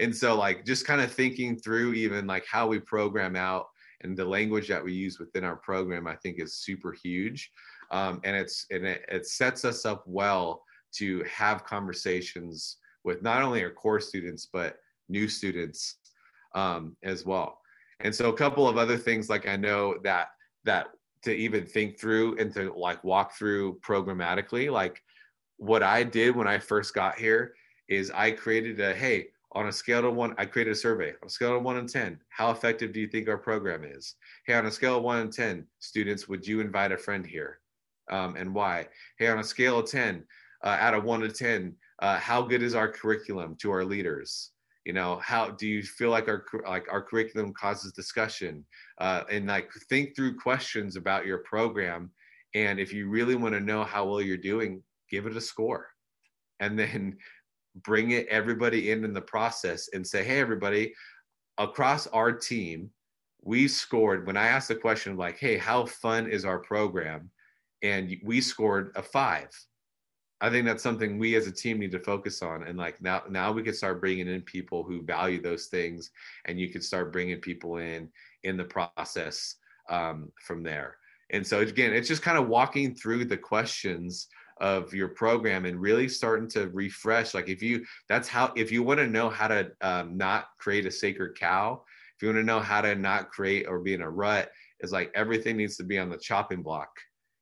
And 0.00 0.14
so, 0.14 0.36
like, 0.36 0.64
just 0.64 0.86
kind 0.86 1.00
of 1.00 1.12
thinking 1.12 1.58
through 1.58 1.94
even 1.94 2.26
like 2.26 2.44
how 2.46 2.66
we 2.66 2.78
program 2.78 3.36
out 3.36 3.66
and 4.02 4.16
the 4.16 4.24
language 4.24 4.68
that 4.68 4.84
we 4.84 4.92
use 4.92 5.18
within 5.18 5.44
our 5.44 5.56
program, 5.56 6.06
I 6.06 6.16
think 6.16 6.38
is 6.38 6.56
super 6.56 6.92
huge. 6.92 7.50
Um, 7.90 8.20
and 8.24 8.36
it's 8.36 8.66
and 8.70 8.84
it, 8.84 9.04
it 9.08 9.26
sets 9.26 9.64
us 9.64 9.86
up 9.86 10.02
well 10.06 10.62
to 10.98 11.24
have 11.24 11.64
conversations 11.64 12.78
with 13.04 13.22
not 13.22 13.42
only 13.42 13.62
our 13.62 13.70
core 13.70 14.00
students 14.00 14.48
but 14.52 14.78
new 15.08 15.28
students 15.28 15.96
um, 16.54 16.96
as 17.02 17.24
well. 17.24 17.60
And 18.00 18.14
so, 18.14 18.28
a 18.28 18.36
couple 18.36 18.68
of 18.68 18.76
other 18.76 18.96
things, 18.96 19.30
like 19.30 19.46
I 19.48 19.56
know 19.56 19.96
that 20.02 20.28
that 20.64 20.88
to 21.22 21.34
even 21.34 21.64
think 21.64 21.98
through 21.98 22.36
and 22.38 22.52
to 22.54 22.72
like 22.74 23.02
walk 23.02 23.32
through 23.32 23.78
programmatically 23.80 24.70
like 24.70 25.02
what 25.56 25.82
i 25.82 26.02
did 26.02 26.36
when 26.36 26.46
i 26.46 26.58
first 26.58 26.94
got 26.94 27.16
here 27.16 27.54
is 27.88 28.10
i 28.12 28.30
created 28.30 28.78
a 28.80 28.94
hey 28.94 29.26
on 29.52 29.68
a 29.68 29.72
scale 29.72 30.06
of 30.06 30.14
one 30.14 30.34
i 30.38 30.44
created 30.44 30.72
a 30.72 30.76
survey. 30.76 31.10
On 31.22 31.26
a 31.26 31.30
scale 31.30 31.56
of 31.56 31.62
one 31.62 31.78
and 31.78 31.88
ten 31.88 32.20
how 32.28 32.50
effective 32.50 32.92
do 32.92 33.00
you 33.00 33.08
think 33.08 33.28
our 33.28 33.38
program 33.38 33.84
is? 33.84 34.14
Hey 34.46 34.54
on 34.54 34.66
a 34.66 34.70
scale 34.70 34.98
of 34.98 35.02
one 35.02 35.18
and 35.18 35.32
ten 35.32 35.66
students 35.78 36.28
would 36.28 36.46
you 36.46 36.60
invite 36.60 36.92
a 36.92 36.98
friend 36.98 37.26
here? 37.26 37.60
Um, 38.10 38.36
and 38.36 38.54
why? 38.54 38.86
Hey 39.18 39.28
on 39.28 39.38
a 39.38 39.44
scale 39.44 39.78
of 39.78 39.90
10 39.90 40.24
uh, 40.66 40.76
out 40.80 40.94
of 40.94 41.04
one 41.04 41.20
to 41.20 41.30
10 41.30 41.74
uh, 42.00 42.18
how 42.18 42.42
good 42.42 42.62
is 42.62 42.74
our 42.74 42.88
curriculum 42.88 43.56
to 43.60 43.70
our 43.70 43.84
leaders? 43.84 44.50
You 44.84 44.92
know 44.92 45.18
how 45.22 45.50
do 45.50 45.66
you 45.66 45.82
feel 45.82 46.10
like 46.10 46.28
our 46.28 46.44
like 46.66 46.86
our 46.90 47.02
curriculum 47.02 47.52
causes 47.54 47.92
discussion? 47.92 48.64
Uh, 48.98 49.22
and 49.30 49.46
like 49.46 49.70
think 49.88 50.14
through 50.14 50.38
questions 50.38 50.96
about 50.96 51.26
your 51.26 51.38
program. 51.38 52.10
And 52.54 52.78
if 52.78 52.92
you 52.92 53.08
really 53.08 53.34
want 53.34 53.54
to 53.54 53.60
know 53.60 53.82
how 53.82 54.06
well 54.06 54.20
you're 54.20 54.36
doing 54.36 54.82
give 55.10 55.26
it 55.26 55.36
a 55.36 55.40
score. 55.40 55.88
And 56.60 56.78
then 56.78 57.16
bring 57.82 58.12
it 58.12 58.26
everybody 58.28 58.90
in 58.90 59.04
in 59.04 59.12
the 59.12 59.20
process 59.20 59.90
and 59.92 60.06
say 60.06 60.24
hey 60.24 60.40
everybody 60.40 60.94
across 61.58 62.06
our 62.06 62.32
team 62.32 62.88
we 63.42 63.68
scored 63.68 64.26
when 64.26 64.34
i 64.34 64.46
asked 64.46 64.68
the 64.68 64.74
question 64.74 65.14
like 65.14 65.36
hey 65.36 65.58
how 65.58 65.84
fun 65.84 66.28
is 66.28 66.44
our 66.44 66.58
program? 66.58 67.30
And 67.82 68.16
we 68.24 68.40
scored 68.40 68.92
a 68.96 69.02
five 69.02 69.50
I 70.40 70.50
think 70.50 70.66
that's 70.66 70.82
something 70.82 71.18
we 71.18 71.34
as 71.34 71.46
a 71.46 71.52
team 71.52 71.78
need 71.78 71.92
to 71.92 71.98
focus 71.98 72.42
on. 72.42 72.64
And 72.64 72.78
like 72.78 73.00
now, 73.00 73.22
now 73.30 73.52
we 73.52 73.62
can 73.62 73.74
start 73.74 74.00
bringing 74.00 74.28
in 74.28 74.42
people 74.42 74.82
who 74.82 75.02
value 75.02 75.40
those 75.40 75.66
things, 75.66 76.10
and 76.44 76.60
you 76.60 76.68
can 76.68 76.82
start 76.82 77.12
bringing 77.12 77.38
people 77.40 77.78
in 77.78 78.10
in 78.44 78.56
the 78.56 78.64
process 78.64 79.56
um, 79.88 80.30
from 80.40 80.62
there. 80.62 80.96
And 81.30 81.46
so 81.46 81.60
again, 81.60 81.92
it's 81.92 82.08
just 82.08 82.22
kind 82.22 82.38
of 82.38 82.48
walking 82.48 82.94
through 82.94 83.24
the 83.24 83.36
questions 83.36 84.28
of 84.58 84.94
your 84.94 85.08
program 85.08 85.64
and 85.64 85.80
really 85.80 86.08
starting 86.08 86.48
to 86.48 86.68
refresh. 86.68 87.34
Like 87.34 87.48
if 87.48 87.62
you, 87.62 87.84
that's 88.08 88.28
how, 88.28 88.52
if 88.56 88.70
you 88.72 88.82
want 88.82 89.00
to 89.00 89.06
know 89.06 89.28
how 89.28 89.48
to 89.48 89.70
um, 89.80 90.16
not 90.16 90.48
create 90.58 90.86
a 90.86 90.90
sacred 90.90 91.38
cow, 91.38 91.82
if 92.14 92.22
you 92.22 92.28
want 92.28 92.38
to 92.38 92.44
know 92.44 92.60
how 92.60 92.80
to 92.80 92.94
not 92.94 93.30
create 93.30 93.66
or 93.68 93.80
be 93.80 93.94
in 93.94 94.02
a 94.02 94.08
rut, 94.08 94.50
is 94.80 94.92
like 94.92 95.10
everything 95.14 95.56
needs 95.56 95.76
to 95.76 95.84
be 95.84 95.98
on 95.98 96.08
the 96.08 96.16
chopping 96.16 96.62
block 96.62 96.90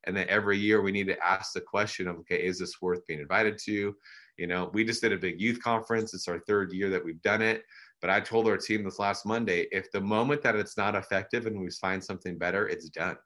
and 0.07 0.17
then 0.17 0.27
every 0.29 0.59
year 0.59 0.83
we 0.83 0.93
need 0.93 1.07
to 1.07 1.25
ask 1.25 1.53
the 1.53 1.61
question 1.61 2.09
of 2.09 2.17
okay 2.17 2.37
is 2.37 2.59
this 2.59 2.81
worth 2.81 3.07
being 3.07 3.21
invited 3.21 3.59
to? 3.65 3.95
You 4.37 4.47
know 4.47 4.71
we 4.73 4.85
just 4.85 5.01
did 5.01 5.13
a 5.13 5.19
big 5.19 5.41
youth 5.41 5.63
conference. 5.63 6.15
It's 6.15 6.29
our 6.29 6.41
third 6.41 6.73
year 6.73 6.91
that 6.91 7.05
we've 7.05 7.23
done 7.23 7.43
it. 7.43 7.63
But 8.01 8.11
i 8.11 8.21
told 8.21 8.49
our 8.49 8.59
team 8.59 8.85
this 8.85 8.99
last 8.99 9.25
monday 9.25 9.67
if 9.73 9.91
the 9.91 10.01
moment 10.01 10.43
that 10.43 10.57
it's 10.57 10.77
not 10.77 10.95
effective 10.95 11.47
and 11.47 11.59
we 11.59 11.71
find 11.71 12.03
something 12.03 12.37
better 12.37 12.69
it's 12.69 12.89
done. 12.89 13.17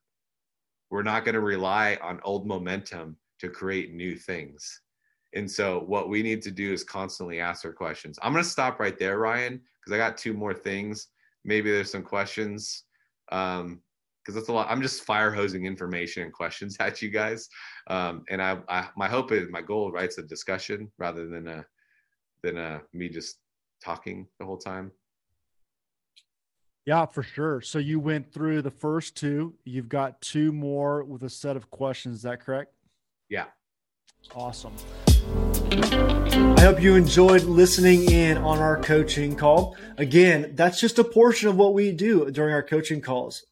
We're 0.90 1.02
not 1.02 1.24
going 1.24 1.34
to 1.34 1.40
rely 1.40 1.98
on 2.00 2.20
old 2.24 2.46
momentum 2.46 3.16
to 3.40 3.48
create 3.48 3.92
new 3.92 4.16
things. 4.16 4.80
And 5.34 5.50
so 5.50 5.80
what 5.80 6.08
we 6.08 6.22
need 6.22 6.42
to 6.42 6.50
do 6.50 6.72
is 6.72 6.84
constantly 6.84 7.40
ask 7.40 7.64
our 7.64 7.72
questions. 7.72 8.18
I'm 8.22 8.32
going 8.32 8.44
to 8.44 8.50
stop 8.50 8.80
right 8.80 8.98
there 8.98 9.18
ryan 9.18 9.60
because 9.80 9.92
i 9.92 9.98
got 9.98 10.16
two 10.16 10.32
more 10.32 10.54
things. 10.54 11.08
Maybe 11.44 11.70
there's 11.70 11.92
some 11.92 12.02
questions. 12.02 12.84
Um, 13.30 13.80
because 14.28 14.42
that's 14.42 14.50
a 14.50 14.52
lot. 14.52 14.66
I'm 14.68 14.82
just 14.82 15.04
fire 15.04 15.32
hosing 15.32 15.64
information 15.64 16.22
and 16.22 16.30
questions 16.30 16.76
at 16.80 17.00
you 17.00 17.08
guys. 17.08 17.48
Um, 17.86 18.24
and 18.28 18.42
I, 18.42 18.58
I, 18.68 18.88
my 18.94 19.08
hope 19.08 19.32
is 19.32 19.48
my 19.48 19.62
goal, 19.62 19.90
right, 19.90 20.10
is 20.10 20.18
a 20.18 20.22
discussion 20.22 20.92
rather 20.98 21.26
than 21.26 21.48
a, 21.48 21.64
than 22.42 22.58
a, 22.58 22.82
me 22.92 23.08
just 23.08 23.38
talking 23.82 24.26
the 24.38 24.44
whole 24.44 24.58
time. 24.58 24.92
Yeah, 26.84 27.06
for 27.06 27.22
sure. 27.22 27.62
So 27.62 27.78
you 27.78 28.00
went 28.00 28.30
through 28.30 28.60
the 28.60 28.70
first 28.70 29.16
two. 29.16 29.54
You've 29.64 29.88
got 29.88 30.20
two 30.20 30.52
more 30.52 31.04
with 31.04 31.22
a 31.22 31.30
set 31.30 31.56
of 31.56 31.70
questions. 31.70 32.16
Is 32.16 32.22
that 32.22 32.40
correct? 32.40 32.74
Yeah. 33.30 33.46
Awesome. 34.34 34.74
I 35.72 36.60
hope 36.60 36.82
you 36.82 36.96
enjoyed 36.96 37.44
listening 37.44 38.10
in 38.10 38.36
on 38.36 38.58
our 38.58 38.78
coaching 38.82 39.36
call. 39.36 39.74
Again, 39.96 40.52
that's 40.54 40.78
just 40.78 40.98
a 40.98 41.04
portion 41.04 41.48
of 41.48 41.56
what 41.56 41.72
we 41.72 41.92
do 41.92 42.30
during 42.30 42.52
our 42.52 42.62
coaching 42.62 43.00
calls 43.00 43.46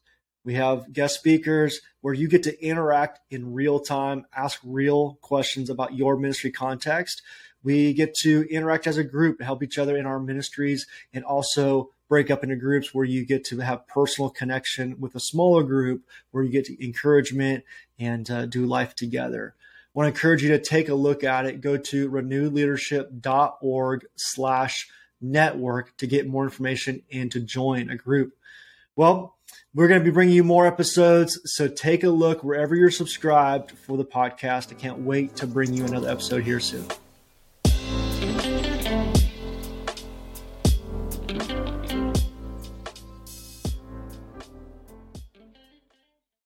We 0.47 0.53
have 0.53 0.93
guest 0.93 1.15
speakers 1.15 1.81
where 1.99 2.13
you 2.13 2.29
get 2.29 2.43
to 2.43 2.65
interact 2.65 3.19
in 3.29 3.51
real 3.51 3.81
time, 3.81 4.25
ask 4.33 4.61
real 4.63 5.17
questions 5.19 5.69
about 5.69 5.95
your 5.95 6.15
ministry 6.15 6.51
context. 6.51 7.21
We 7.63 7.91
get 7.91 8.15
to 8.21 8.47
interact 8.49 8.87
as 8.87 8.95
a 8.95 9.03
group, 9.03 9.39
to 9.39 9.43
help 9.43 9.61
each 9.61 9.77
other 9.77 9.97
in 9.97 10.05
our 10.05 10.21
ministries, 10.21 10.87
and 11.13 11.25
also 11.25 11.89
break 12.07 12.31
up 12.31 12.45
into 12.45 12.55
groups 12.55 12.93
where 12.93 13.03
you 13.03 13.25
get 13.25 13.43
to 13.47 13.59
have 13.59 13.89
personal 13.89 14.29
connection 14.29 14.95
with 15.01 15.15
a 15.15 15.19
smaller 15.19 15.63
group 15.63 16.05
where 16.31 16.45
you 16.45 16.49
get 16.49 16.69
encouragement 16.79 17.65
and 17.99 18.31
uh, 18.31 18.45
do 18.45 18.65
life 18.65 18.95
together. 18.95 19.53
I 19.59 19.89
want 19.93 20.05
to 20.05 20.17
encourage 20.17 20.43
you 20.43 20.49
to 20.51 20.59
take 20.59 20.87
a 20.87 20.95
look 20.95 21.25
at 21.25 21.45
it. 21.45 21.59
Go 21.59 21.75
to 21.75 22.09
renewedleadership.org 22.09 24.05
slash 24.15 24.87
network 25.19 25.97
to 25.97 26.07
get 26.07 26.25
more 26.25 26.45
information 26.45 27.03
and 27.11 27.29
to 27.33 27.41
join 27.41 27.89
a 27.89 27.97
group. 27.97 28.31
Well, 28.95 29.36
we're 29.73 29.87
going 29.87 29.99
to 29.99 30.05
be 30.05 30.11
bringing 30.11 30.35
you 30.35 30.43
more 30.43 30.65
episodes. 30.65 31.39
So 31.45 31.67
take 31.67 32.03
a 32.03 32.09
look 32.09 32.43
wherever 32.43 32.75
you're 32.75 32.91
subscribed 32.91 33.71
for 33.71 33.97
the 33.97 34.05
podcast. 34.05 34.71
I 34.71 34.75
can't 34.75 34.99
wait 34.99 35.35
to 35.37 35.47
bring 35.47 35.73
you 35.73 35.85
another 35.85 36.09
episode 36.09 36.43
here 36.43 36.59
soon. 36.59 36.87